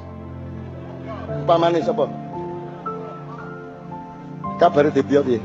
Pamane 1.47 1.79
sapa? 1.79 2.11
Kabare 4.59 4.91
dipiye 4.91 5.21
piye? 5.23 5.39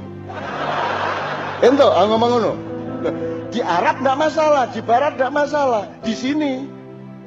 Ento 1.62 1.86
ah, 1.86 2.04
ngomong 2.10 2.30
ngono. 2.34 2.52
Di 3.54 3.62
Arab 3.62 4.02
enggak 4.02 4.18
masalah, 4.18 4.66
di 4.74 4.82
Barat 4.82 5.14
enggak 5.14 5.30
masalah. 5.30 5.86
Di 6.02 6.10
sini 6.10 6.66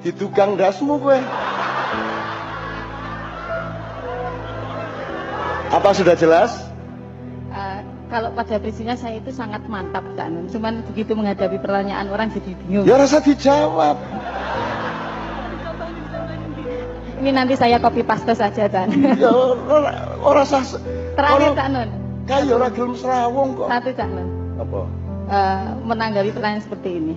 di 0.01 0.11
tukang 0.13 0.57
dasmu 0.57 1.01
gue. 1.01 1.17
Apa 5.67 5.89
sudah 5.91 6.15
jelas? 6.15 6.53
Eh, 7.51 7.79
kalau 8.07 8.31
pada 8.31 8.55
prinsipnya 8.61 8.95
saya 8.95 9.19
itu 9.19 9.35
sangat 9.35 9.67
mantap 9.67 10.05
Nun. 10.15 10.47
Cuman 10.47 10.85
begitu 10.93 11.11
menghadapi 11.17 11.59
pertanyaan 11.59 12.07
orang 12.07 12.31
jadi 12.31 12.51
bingung. 12.63 12.85
Ya 12.87 12.95
rasa 12.95 13.19
dijawab. 13.19 13.99
Ini 17.17 17.33
nanti 17.33 17.57
saya 17.57 17.81
copy 17.81 18.05
paste 18.05 18.31
saja 18.37 18.69
Nun. 18.87 19.19
Ya 19.19 19.31
ora 19.67 19.91
ora 20.23 20.43
sah. 20.47 20.63
Terakhir 21.19 21.51
Cak 21.57 21.67
Nun. 21.73 21.89
Kayak 22.27 22.55
ora 22.55 22.67
gelem 22.71 22.93
serawung 22.95 23.49
kok. 23.59 23.67
Satu 23.67 23.89
Cak 23.91 24.07
Nun. 24.07 24.29
Apa? 24.61 24.81
Eh, 25.27 25.67
menanggapi 25.83 26.31
pertanyaan 26.31 26.63
seperti 26.63 26.89
ini. 26.95 27.15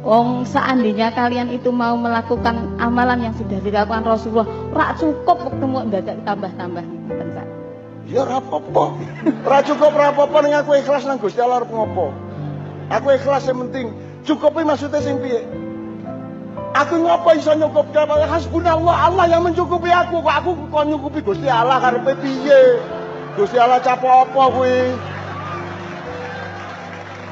Wong 0.00 0.48
seandainya 0.48 1.12
kalian 1.12 1.52
itu 1.52 1.68
mau 1.68 1.92
melakukan 1.92 2.80
amalan 2.80 3.20
yang 3.20 3.34
sudah 3.36 3.60
dilakukan 3.60 4.00
Rasulullah, 4.00 4.48
rak 4.72 4.96
cukup 4.96 5.44
mau 5.60 5.84
dadak 5.84 6.24
tambah-tambah 6.24 6.84
Cak. 7.36 7.46
Ya 8.10 8.26
ora 8.26 8.40
apa-apa. 8.42 8.84
Ora 9.44 9.60
cukup 9.62 9.92
apa-apa 9.94 10.38
ning 10.42 10.56
aku 10.56 10.74
ikhlas 10.80 11.04
nang 11.04 11.20
Gusti 11.20 11.38
Allah 11.38 11.62
arep 11.62 11.70
ngopo. 11.70 12.10
Aku 12.90 13.06
ikhlas 13.12 13.46
yang 13.46 13.60
penting. 13.68 13.94
Cukupi 14.26 14.66
maksudnya 14.66 14.98
sing 15.04 15.22
piye? 15.22 15.44
Aku 16.74 16.98
ngopo 16.98 17.30
iso 17.38 17.54
nyukup 17.54 17.92
kabeh 17.94 18.26
hasbunallah 18.26 19.14
Allah 19.14 19.30
yang 19.30 19.46
mencukupi 19.46 19.92
aku. 19.94 20.26
Kok 20.26 20.34
aku 20.42 20.50
kok 20.74 20.84
nyukupi 20.90 21.20
Gusti 21.22 21.46
Allah 21.46 21.78
karepe 21.78 22.18
piye? 22.18 22.82
Gusti 23.38 23.60
Allah 23.60 23.78
capo 23.78 24.10
apa 24.10 24.42
kuwi? 24.58 24.90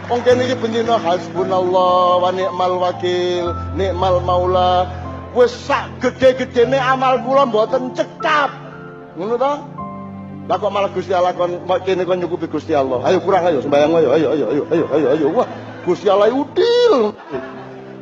Wong 0.08 0.24
kene 0.24 0.48
iki 0.48 0.56
bendina 0.56 0.96
hasbunallah 0.96 2.24
wa 2.24 2.30
ni'mal 2.32 2.80
wakil, 2.80 3.52
nikmal 3.76 4.24
maula. 4.24 4.88
Wis 5.36 5.52
sak 5.52 6.00
gede-gedene 6.00 6.80
amal 6.80 7.20
kula 7.20 7.44
mboten 7.44 7.92
cekap. 7.92 8.48
Ngono 9.20 9.36
to? 9.36 9.52
Lah 10.48 10.56
kok 10.56 10.72
malah 10.72 10.88
Gusti 10.96 11.12
Allah 11.12 11.36
kon 11.36 11.60
kene 11.84 12.08
kon 12.08 12.24
nyukupi 12.24 12.48
Gusti 12.48 12.72
Allah. 12.72 13.04
Ayo 13.04 13.20
kurang 13.20 13.44
ayo 13.52 13.60
sembayang 13.60 13.92
ayo 14.00 14.08
ayo 14.16 14.28
ayo 14.32 14.44
ayo 14.48 14.64
ayo 14.72 14.84
ayo 14.96 15.06
ayo. 15.12 15.26
Wah, 15.36 15.48
Gusti 15.84 16.08
Allah 16.08 16.32
udil. 16.32 17.12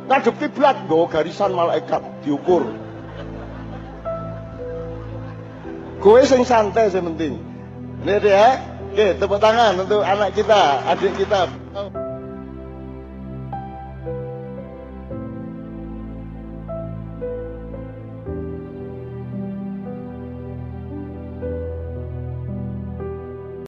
Ngadep 0.07 0.35
kiblat 0.39 0.87
nggawa 0.87 1.11
garisan 1.11 1.51
malaikat 1.51 1.99
diukur. 2.23 2.63
Kowe 5.99 6.21
sing 6.23 6.47
santai 6.47 6.87
sing 6.87 7.03
penting. 7.03 7.43
Ini 8.07 8.15
dia. 8.23 8.63
Oke, 8.95 9.13
tepuk 9.19 9.43
tangan 9.43 9.75
untuk 9.83 10.01
anak 10.01 10.31
kita, 10.31 10.87
adik 10.87 11.19
kita. 11.19 11.51